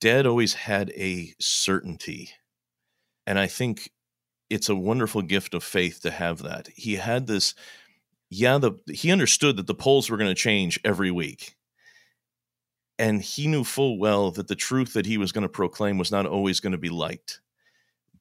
dad 0.00 0.26
always 0.26 0.54
had 0.54 0.90
a 0.90 1.34
certainty 1.38 2.30
and 3.26 3.38
I 3.38 3.46
think 3.46 3.90
it's 4.48 4.68
a 4.68 4.76
wonderful 4.76 5.22
gift 5.22 5.54
of 5.54 5.64
faith 5.64 6.00
to 6.02 6.10
have 6.10 6.42
that. 6.42 6.68
He 6.74 6.94
had 6.94 7.26
this, 7.26 7.54
yeah, 8.30 8.58
the 8.58 8.72
he 8.92 9.10
understood 9.10 9.56
that 9.56 9.66
the 9.66 9.74
polls 9.74 10.08
were 10.08 10.16
going 10.16 10.30
to 10.30 10.34
change 10.34 10.78
every 10.84 11.10
week. 11.10 11.56
And 12.98 13.20
he 13.20 13.46
knew 13.46 13.64
full 13.64 13.98
well 13.98 14.30
that 14.30 14.48
the 14.48 14.54
truth 14.54 14.94
that 14.94 15.04
he 15.04 15.18
was 15.18 15.32
going 15.32 15.42
to 15.42 15.48
proclaim 15.48 15.98
was 15.98 16.10
not 16.10 16.24
always 16.24 16.60
going 16.60 16.72
to 16.72 16.78
be 16.78 16.88
liked. 16.88 17.40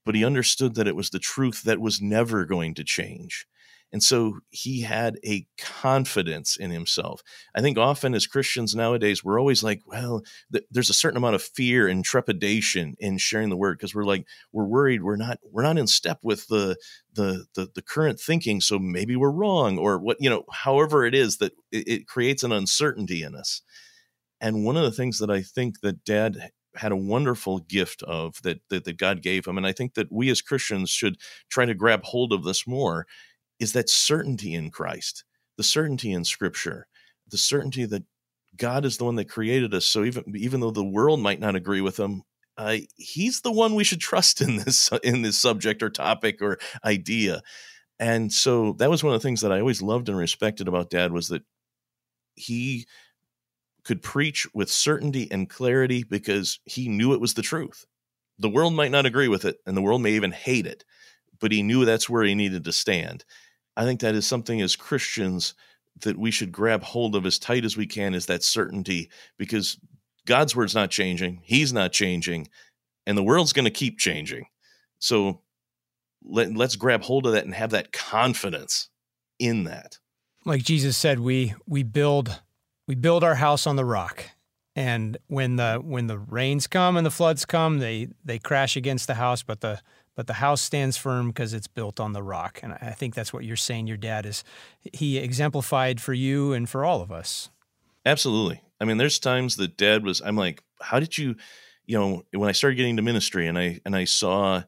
But 0.05 0.15
he 0.15 0.25
understood 0.25 0.75
that 0.75 0.87
it 0.87 0.95
was 0.95 1.11
the 1.11 1.19
truth 1.19 1.63
that 1.63 1.79
was 1.79 2.01
never 2.01 2.45
going 2.45 2.73
to 2.75 2.83
change. 2.83 3.47
And 3.93 4.03
so 4.03 4.39
he 4.49 4.81
had 4.81 5.17
a 5.25 5.47
confidence 5.57 6.57
in 6.57 6.69
himself. 6.69 7.21
I 7.55 7.61
think 7.61 7.77
often 7.77 8.13
as 8.13 8.27
Christians 8.27 8.75
nowadays, 8.75 9.23
we're 9.23 9.39
always 9.39 9.63
like, 9.63 9.83
well, 9.85 10.21
th- 10.51 10.65
there's 10.69 10.89
a 10.89 10.93
certain 10.93 11.17
amount 11.17 11.35
of 11.35 11.43
fear 11.43 11.87
and 11.87 12.03
trepidation 12.03 12.95
in 12.99 13.17
sharing 13.17 13.49
the 13.49 13.55
word 13.55 13.77
because 13.77 13.95
we're 13.95 14.03
like, 14.03 14.27
we're 14.51 14.65
worried 14.65 15.01
we're 15.01 15.15
not 15.15 15.39
we're 15.49 15.63
not 15.63 15.77
in 15.77 15.87
step 15.87 16.19
with 16.23 16.47
the, 16.47 16.75
the 17.13 17.45
the 17.53 17.69
the 17.73 17.81
current 17.81 18.19
thinking, 18.19 18.59
so 18.59 18.79
maybe 18.79 19.15
we're 19.15 19.31
wrong 19.31 19.77
or 19.77 19.97
what 19.99 20.17
you 20.19 20.29
know. 20.29 20.43
However, 20.51 21.05
it 21.05 21.15
is 21.15 21.37
that 21.37 21.53
it, 21.71 21.87
it 21.87 22.07
creates 22.07 22.43
an 22.43 22.51
uncertainty 22.51 23.23
in 23.23 23.35
us. 23.35 23.61
And 24.41 24.65
one 24.65 24.75
of 24.75 24.83
the 24.83 24.91
things 24.91 25.19
that 25.19 25.29
I 25.29 25.41
think 25.41 25.81
that 25.81 26.03
Dad 26.03 26.51
had 26.75 26.91
a 26.91 26.97
wonderful 26.97 27.59
gift 27.59 28.03
of 28.03 28.41
that, 28.41 28.59
that 28.69 28.83
that 28.85 28.97
God 28.97 29.21
gave 29.21 29.45
him, 29.45 29.57
and 29.57 29.65
I 29.65 29.71
think 29.71 29.93
that 29.93 30.11
we 30.11 30.29
as 30.29 30.41
Christians 30.41 30.89
should 30.89 31.17
try 31.49 31.65
to 31.65 31.73
grab 31.73 32.03
hold 32.03 32.33
of 32.33 32.43
this 32.43 32.67
more 32.67 33.05
is 33.59 33.73
that 33.73 33.89
certainty 33.89 34.53
in 34.53 34.71
Christ, 34.71 35.23
the 35.57 35.63
certainty 35.63 36.11
in 36.11 36.23
Scripture, 36.23 36.87
the 37.29 37.37
certainty 37.37 37.85
that 37.85 38.03
God 38.57 38.85
is 38.85 38.97
the 38.97 39.05
one 39.05 39.15
that 39.15 39.29
created 39.29 39.73
us. 39.73 39.85
So 39.85 40.03
even 40.03 40.23
even 40.35 40.59
though 40.59 40.71
the 40.71 40.83
world 40.83 41.19
might 41.19 41.39
not 41.39 41.55
agree 41.55 41.81
with 41.81 41.97
him, 41.97 42.23
uh, 42.57 42.77
he's 42.95 43.41
the 43.41 43.51
one 43.51 43.75
we 43.75 43.83
should 43.83 43.99
trust 43.99 44.41
in 44.41 44.57
this 44.57 44.89
in 45.03 45.21
this 45.21 45.37
subject 45.37 45.83
or 45.83 45.89
topic 45.89 46.41
or 46.41 46.57
idea. 46.83 47.41
And 47.99 48.31
so 48.31 48.73
that 48.73 48.89
was 48.89 49.03
one 49.03 49.13
of 49.13 49.21
the 49.21 49.25
things 49.27 49.41
that 49.41 49.53
I 49.53 49.59
always 49.59 49.81
loved 49.81 50.09
and 50.09 50.17
respected 50.17 50.67
about 50.67 50.89
Dad 50.89 51.13
was 51.13 51.29
that 51.29 51.43
he 52.35 52.87
could 53.85 54.01
preach 54.01 54.47
with 54.53 54.69
certainty 54.69 55.29
and 55.31 55.49
clarity 55.49 56.03
because 56.03 56.59
he 56.65 56.89
knew 56.89 57.13
it 57.13 57.21
was 57.21 57.35
the 57.35 57.41
truth. 57.41 57.85
The 58.39 58.49
world 58.49 58.73
might 58.73 58.91
not 58.91 59.05
agree 59.05 59.29
with 59.29 59.45
it, 59.45 59.57
and 59.65 59.77
the 59.77 59.81
world 59.81 60.01
may 60.01 60.11
even 60.11 60.31
hate 60.31 60.65
it, 60.65 60.83
but 61.39 61.53
he 61.53 61.63
knew 61.63 61.85
that's 61.85 62.09
where 62.09 62.23
he 62.23 62.35
needed 62.35 62.65
to 62.65 62.73
stand. 62.73 63.23
I 63.77 63.83
think 63.83 63.99
that 64.01 64.15
is 64.15 64.25
something 64.25 64.61
as 64.61 64.75
Christians 64.75 65.53
that 66.01 66.17
we 66.17 66.31
should 66.31 66.51
grab 66.51 66.83
hold 66.83 67.15
of 67.15 67.25
as 67.25 67.39
tight 67.39 67.65
as 67.65 67.77
we 67.77 67.87
can 67.87 68.13
is 68.13 68.25
that 68.25 68.43
certainty 68.43 69.09
because 69.37 69.77
God's 70.25 70.55
word's 70.55 70.75
not 70.75 70.91
changing, 70.91 71.41
he's 71.43 71.71
not 71.71 71.91
changing, 71.91 72.49
and 73.05 73.17
the 73.17 73.23
world's 73.23 73.53
going 73.53 73.65
to 73.65 73.71
keep 73.71 73.97
changing. 73.97 74.47
So 74.99 75.41
let, 76.23 76.55
let's 76.55 76.75
grab 76.75 77.03
hold 77.03 77.25
of 77.25 77.33
that 77.33 77.45
and 77.45 77.53
have 77.53 77.71
that 77.71 77.91
confidence 77.91 78.89
in 79.39 79.65
that. 79.65 79.99
Like 80.45 80.63
Jesus 80.63 80.97
said, 80.97 81.19
we 81.19 81.55
we 81.65 81.83
build 81.83 82.41
we 82.87 82.95
build 82.95 83.23
our 83.23 83.35
house 83.35 83.65
on 83.65 83.75
the 83.75 83.85
rock. 83.85 84.25
And 84.75 85.17
when 85.27 85.55
the 85.55 85.81
when 85.83 86.07
the 86.07 86.19
rains 86.19 86.67
come 86.67 86.97
and 86.97 87.05
the 87.05 87.11
floods 87.11 87.45
come, 87.45 87.79
they 87.79 88.09
they 88.23 88.37
crash 88.39 88.75
against 88.75 89.07
the 89.07 89.15
house, 89.15 89.41
but 89.41 89.61
the 89.61 89.81
but 90.15 90.27
the 90.27 90.33
house 90.33 90.61
stands 90.61 90.97
firm 90.97 91.27
because 91.27 91.53
it's 91.53 91.67
built 91.67 91.99
on 91.99 92.13
the 92.13 92.23
rock. 92.23 92.59
And 92.63 92.73
I 92.73 92.91
think 92.91 93.13
that's 93.13 93.33
what 93.33 93.43
you're 93.43 93.55
saying. 93.55 93.87
Your 93.87 93.97
dad 93.97 94.25
is 94.25 94.43
he 94.93 95.17
exemplified 95.17 96.01
for 96.01 96.13
you 96.13 96.53
and 96.53 96.67
for 96.69 96.85
all 96.85 97.01
of 97.01 97.11
us. 97.11 97.49
Absolutely. 98.05 98.61
I 98.79 98.85
mean, 98.85 98.97
there's 98.97 99.19
times 99.19 99.55
that 99.57 99.77
dad 99.77 100.03
was. 100.03 100.21
I'm 100.21 100.35
like, 100.35 100.63
how 100.81 100.99
did 100.99 101.17
you, 101.17 101.35
you 101.85 101.97
know, 101.97 102.23
when 102.31 102.49
I 102.49 102.53
started 102.53 102.75
getting 102.75 102.97
to 102.97 103.01
ministry 103.01 103.47
and 103.47 103.57
I 103.57 103.79
and 103.85 103.95
I 103.95 104.05
saw 104.05 104.63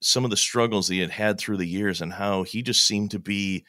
some 0.00 0.24
of 0.24 0.30
the 0.30 0.36
struggles 0.36 0.88
he 0.88 0.98
had 0.98 1.10
had 1.10 1.38
through 1.38 1.56
the 1.56 1.66
years 1.66 2.00
and 2.00 2.12
how 2.12 2.42
he 2.42 2.62
just 2.62 2.86
seemed 2.86 3.12
to 3.12 3.18
be, 3.18 3.64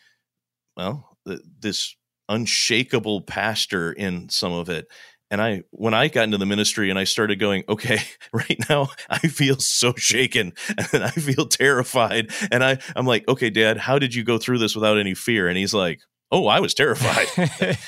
well, 0.76 1.18
this 1.26 1.96
unshakable 2.30 3.22
pastor 3.22 3.92
in 3.92 4.30
some 4.30 4.52
of 4.52 4.70
it 4.70 4.88
and 5.34 5.42
I, 5.42 5.64
when 5.72 5.96
I 5.96 6.10
got 6.10 6.26
into 6.26 6.38
the 6.38 6.46
ministry 6.46 6.92
and 6.92 7.00
I 7.00 7.06
started 7.06 7.40
going, 7.40 7.64
okay, 7.68 7.98
right 8.34 8.60
now 8.70 8.90
I 9.10 9.18
feel 9.18 9.56
so 9.58 9.96
shaken 9.98 10.54
and 10.94 11.04
I 11.04 11.10
feel 11.10 11.48
terrified. 11.48 12.32
And 12.52 12.64
I, 12.64 12.78
I'm 12.96 13.08
like, 13.08 13.28
okay, 13.28 13.50
dad, 13.50 13.78
how 13.78 13.98
did 13.98 14.14
you 14.14 14.24
go 14.24 14.38
through 14.38 14.60
this 14.60 14.76
without 14.76 15.00
any 15.00 15.16
fear? 15.16 15.48
And 15.48 15.58
he's 15.58 15.74
like, 15.74 16.02
oh, 16.32 16.46
I 16.46 16.60
was 16.60 16.76
terrified. 16.76 17.26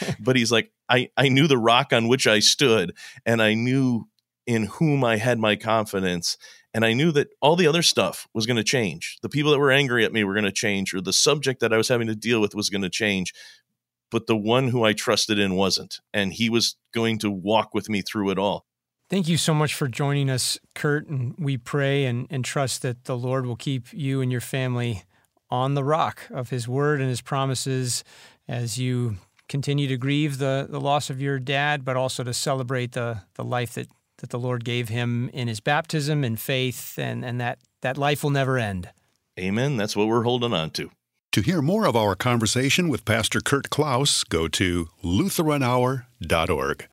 but 0.19 0.35
he's 0.35 0.51
like, 0.51 0.71
I, 0.89 1.09
I 1.17 1.29
knew 1.29 1.45
the 1.45 1.59
rock 1.59 1.93
on 1.93 2.07
which 2.07 2.25
I 2.25 2.39
stood 2.39 2.93
and 3.27 3.43
I 3.43 3.53
knew 3.53 4.07
in 4.47 4.63
whom 4.65 5.03
I 5.03 5.17
had 5.17 5.37
my 5.37 5.55
confidence. 5.55 6.37
And 6.73 6.83
I 6.83 6.93
knew 6.93 7.11
that 7.11 7.27
all 7.41 7.55
the 7.55 7.67
other 7.67 7.83
stuff 7.83 8.27
was 8.33 8.47
going 8.47 8.57
to 8.57 8.63
change. 8.63 9.19
The 9.21 9.29
people 9.29 9.51
that 9.51 9.59
were 9.59 9.71
angry 9.71 10.03
at 10.03 10.11
me 10.11 10.23
were 10.23 10.33
going 10.33 10.45
to 10.45 10.51
change, 10.51 10.93
or 10.93 10.99
the 10.99 11.13
subject 11.13 11.61
that 11.61 11.71
I 11.71 11.77
was 11.77 11.87
having 11.87 12.07
to 12.07 12.15
deal 12.15 12.41
with 12.41 12.53
was 12.53 12.69
going 12.69 12.81
to 12.81 12.89
change 12.89 13.33
but 14.11 14.27
the 14.27 14.37
one 14.37 14.69
who 14.69 14.83
I 14.83 14.93
trusted 14.93 15.39
in 15.39 15.55
wasn't. 15.55 15.99
And 16.13 16.33
he 16.33 16.49
was 16.49 16.75
going 16.93 17.19
to 17.19 17.31
walk 17.31 17.73
with 17.73 17.89
me 17.89 18.01
through 18.01 18.31
it 18.31 18.39
all. 18.39 18.65
Thank 19.09 19.27
you 19.27 19.37
so 19.37 19.53
much 19.53 19.73
for 19.73 19.87
joining 19.87 20.29
us, 20.29 20.57
Kurt. 20.73 21.07
And 21.07 21.35
we 21.37 21.57
pray 21.57 22.05
and, 22.05 22.25
and 22.29 22.43
trust 22.43 22.81
that 22.81 23.03
the 23.03 23.17
Lord 23.17 23.45
will 23.45 23.55
keep 23.55 23.93
you 23.93 24.21
and 24.21 24.31
your 24.31 24.41
family 24.41 25.03
on 25.51 25.75
the 25.75 25.83
rock 25.83 26.23
of 26.31 26.49
his 26.49 26.67
word 26.67 26.99
and 26.99 27.09
his 27.09 27.21
promises 27.21 28.03
as 28.47 28.79
you 28.79 29.17
continue 29.47 29.87
to 29.87 29.97
grieve 29.97 30.39
the, 30.39 30.65
the 30.69 30.81
loss 30.81 31.09
of 31.09 31.21
your 31.21 31.37
dad, 31.37 31.85
but 31.85 31.95
also 31.95 32.23
to 32.23 32.33
celebrate 32.33 32.93
the, 32.93 33.21
the 33.35 33.43
life 33.43 33.75
that, 33.75 33.87
that 34.17 34.31
the 34.31 34.39
Lord 34.39 34.65
gave 34.65 34.89
him 34.89 35.29
in 35.33 35.47
his 35.47 35.59
baptism 35.59 36.23
and 36.23 36.39
faith, 36.39 36.97
and, 36.97 37.23
and 37.23 37.39
that, 37.39 37.59
that 37.81 37.97
life 37.97 38.23
will 38.23 38.31
never 38.31 38.57
end. 38.57 38.89
Amen. 39.39 39.77
That's 39.77 39.95
what 39.95 40.07
we're 40.07 40.23
holding 40.23 40.53
on 40.53 40.71
to. 40.71 40.89
To 41.35 41.41
hear 41.41 41.61
more 41.61 41.85
of 41.85 41.97
our 41.97 42.15
conversation 42.15 42.87
with 42.87 43.03
Pastor 43.03 43.41
Kurt 43.41 43.69
Klaus, 43.69 44.23
go 44.23 44.47
to 44.47 44.87
LutheranHour.org. 45.03 46.87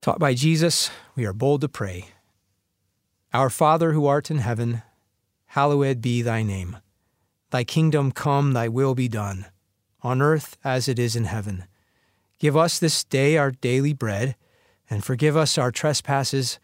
Taught 0.00 0.18
by 0.18 0.32
Jesus, 0.32 0.90
we 1.14 1.26
are 1.26 1.34
bold 1.34 1.60
to 1.60 1.68
pray. 1.68 2.06
Our 3.34 3.50
Father 3.50 3.92
who 3.92 4.06
art 4.06 4.30
in 4.30 4.38
heaven, 4.38 4.80
hallowed 5.48 6.00
be 6.00 6.22
thy 6.22 6.42
name. 6.42 6.78
Thy 7.50 7.62
kingdom 7.62 8.10
come, 8.10 8.54
thy 8.54 8.68
will 8.68 8.94
be 8.94 9.08
done, 9.08 9.44
on 10.00 10.22
earth 10.22 10.56
as 10.64 10.88
it 10.88 10.98
is 10.98 11.14
in 11.14 11.24
heaven. 11.24 11.64
Give 12.38 12.56
us 12.56 12.78
this 12.78 13.04
day 13.04 13.36
our 13.36 13.50
daily 13.50 13.92
bread 13.92 14.34
and 14.90 15.04
forgive 15.04 15.36
us 15.36 15.56
our 15.56 15.70
trespasses 15.70 16.58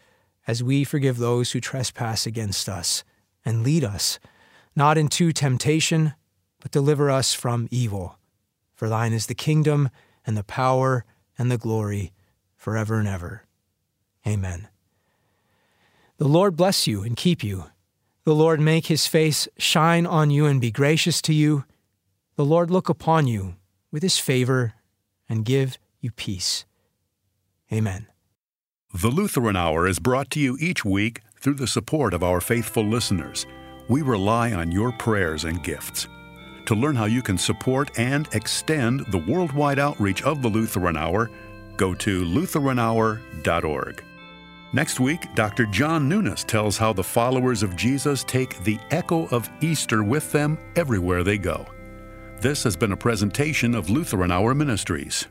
as 0.46 0.62
we 0.62 0.84
forgive 0.84 1.16
those 1.16 1.52
who 1.52 1.60
trespass 1.60 2.26
against 2.26 2.68
us. 2.68 3.04
And 3.44 3.62
lead 3.62 3.84
us 3.84 4.18
not 4.76 4.98
into 4.98 5.32
temptation, 5.32 6.12
but 6.60 6.70
deliver 6.70 7.10
us 7.10 7.32
from 7.32 7.66
evil. 7.70 8.18
For 8.74 8.88
thine 8.88 9.14
is 9.14 9.26
the 9.26 9.34
kingdom, 9.34 9.88
and 10.26 10.36
the 10.36 10.44
power, 10.44 11.04
and 11.38 11.50
the 11.50 11.56
glory, 11.56 12.12
forever 12.56 12.98
and 12.98 13.08
ever. 13.08 13.44
Amen. 14.26 14.68
The 16.18 16.28
Lord 16.28 16.56
bless 16.56 16.86
you 16.86 17.02
and 17.02 17.16
keep 17.16 17.42
you. 17.42 17.66
The 18.24 18.34
Lord 18.34 18.60
make 18.60 18.86
his 18.86 19.06
face 19.06 19.48
shine 19.56 20.04
on 20.04 20.30
you 20.30 20.46
and 20.46 20.60
be 20.60 20.70
gracious 20.70 21.22
to 21.22 21.32
you. 21.32 21.64
The 22.34 22.44
Lord 22.44 22.70
look 22.70 22.88
upon 22.88 23.26
you 23.26 23.54
with 23.90 24.02
his 24.02 24.18
favor 24.18 24.74
and 25.28 25.44
give 25.44 25.78
you 26.00 26.10
peace. 26.10 26.66
Amen. 27.72 28.08
The 29.02 29.10
Lutheran 29.10 29.56
Hour 29.56 29.86
is 29.86 29.98
brought 29.98 30.30
to 30.30 30.40
you 30.40 30.56
each 30.58 30.82
week 30.82 31.20
through 31.38 31.56
the 31.56 31.66
support 31.66 32.14
of 32.14 32.22
our 32.22 32.40
faithful 32.40 32.82
listeners. 32.82 33.44
We 33.88 34.00
rely 34.00 34.52
on 34.52 34.72
your 34.72 34.90
prayers 34.90 35.44
and 35.44 35.62
gifts. 35.62 36.08
To 36.64 36.74
learn 36.74 36.96
how 36.96 37.04
you 37.04 37.20
can 37.20 37.36
support 37.36 37.90
and 37.98 38.26
extend 38.32 39.00
the 39.08 39.18
worldwide 39.18 39.78
outreach 39.78 40.22
of 40.22 40.40
the 40.40 40.48
Lutheran 40.48 40.96
Hour, 40.96 41.30
go 41.76 41.92
to 41.92 42.24
LutheranHour.org. 42.24 44.02
Next 44.72 44.98
week, 44.98 45.26
Dr. 45.34 45.66
John 45.66 46.08
Nunes 46.08 46.42
tells 46.42 46.78
how 46.78 46.94
the 46.94 47.04
followers 47.04 47.62
of 47.62 47.76
Jesus 47.76 48.24
take 48.24 48.58
the 48.64 48.78
echo 48.90 49.26
of 49.26 49.50
Easter 49.60 50.04
with 50.04 50.32
them 50.32 50.56
everywhere 50.74 51.22
they 51.22 51.36
go. 51.36 51.66
This 52.40 52.64
has 52.64 52.76
been 52.76 52.92
a 52.92 52.96
presentation 52.96 53.74
of 53.74 53.90
Lutheran 53.90 54.32
Hour 54.32 54.54
Ministries. 54.54 55.26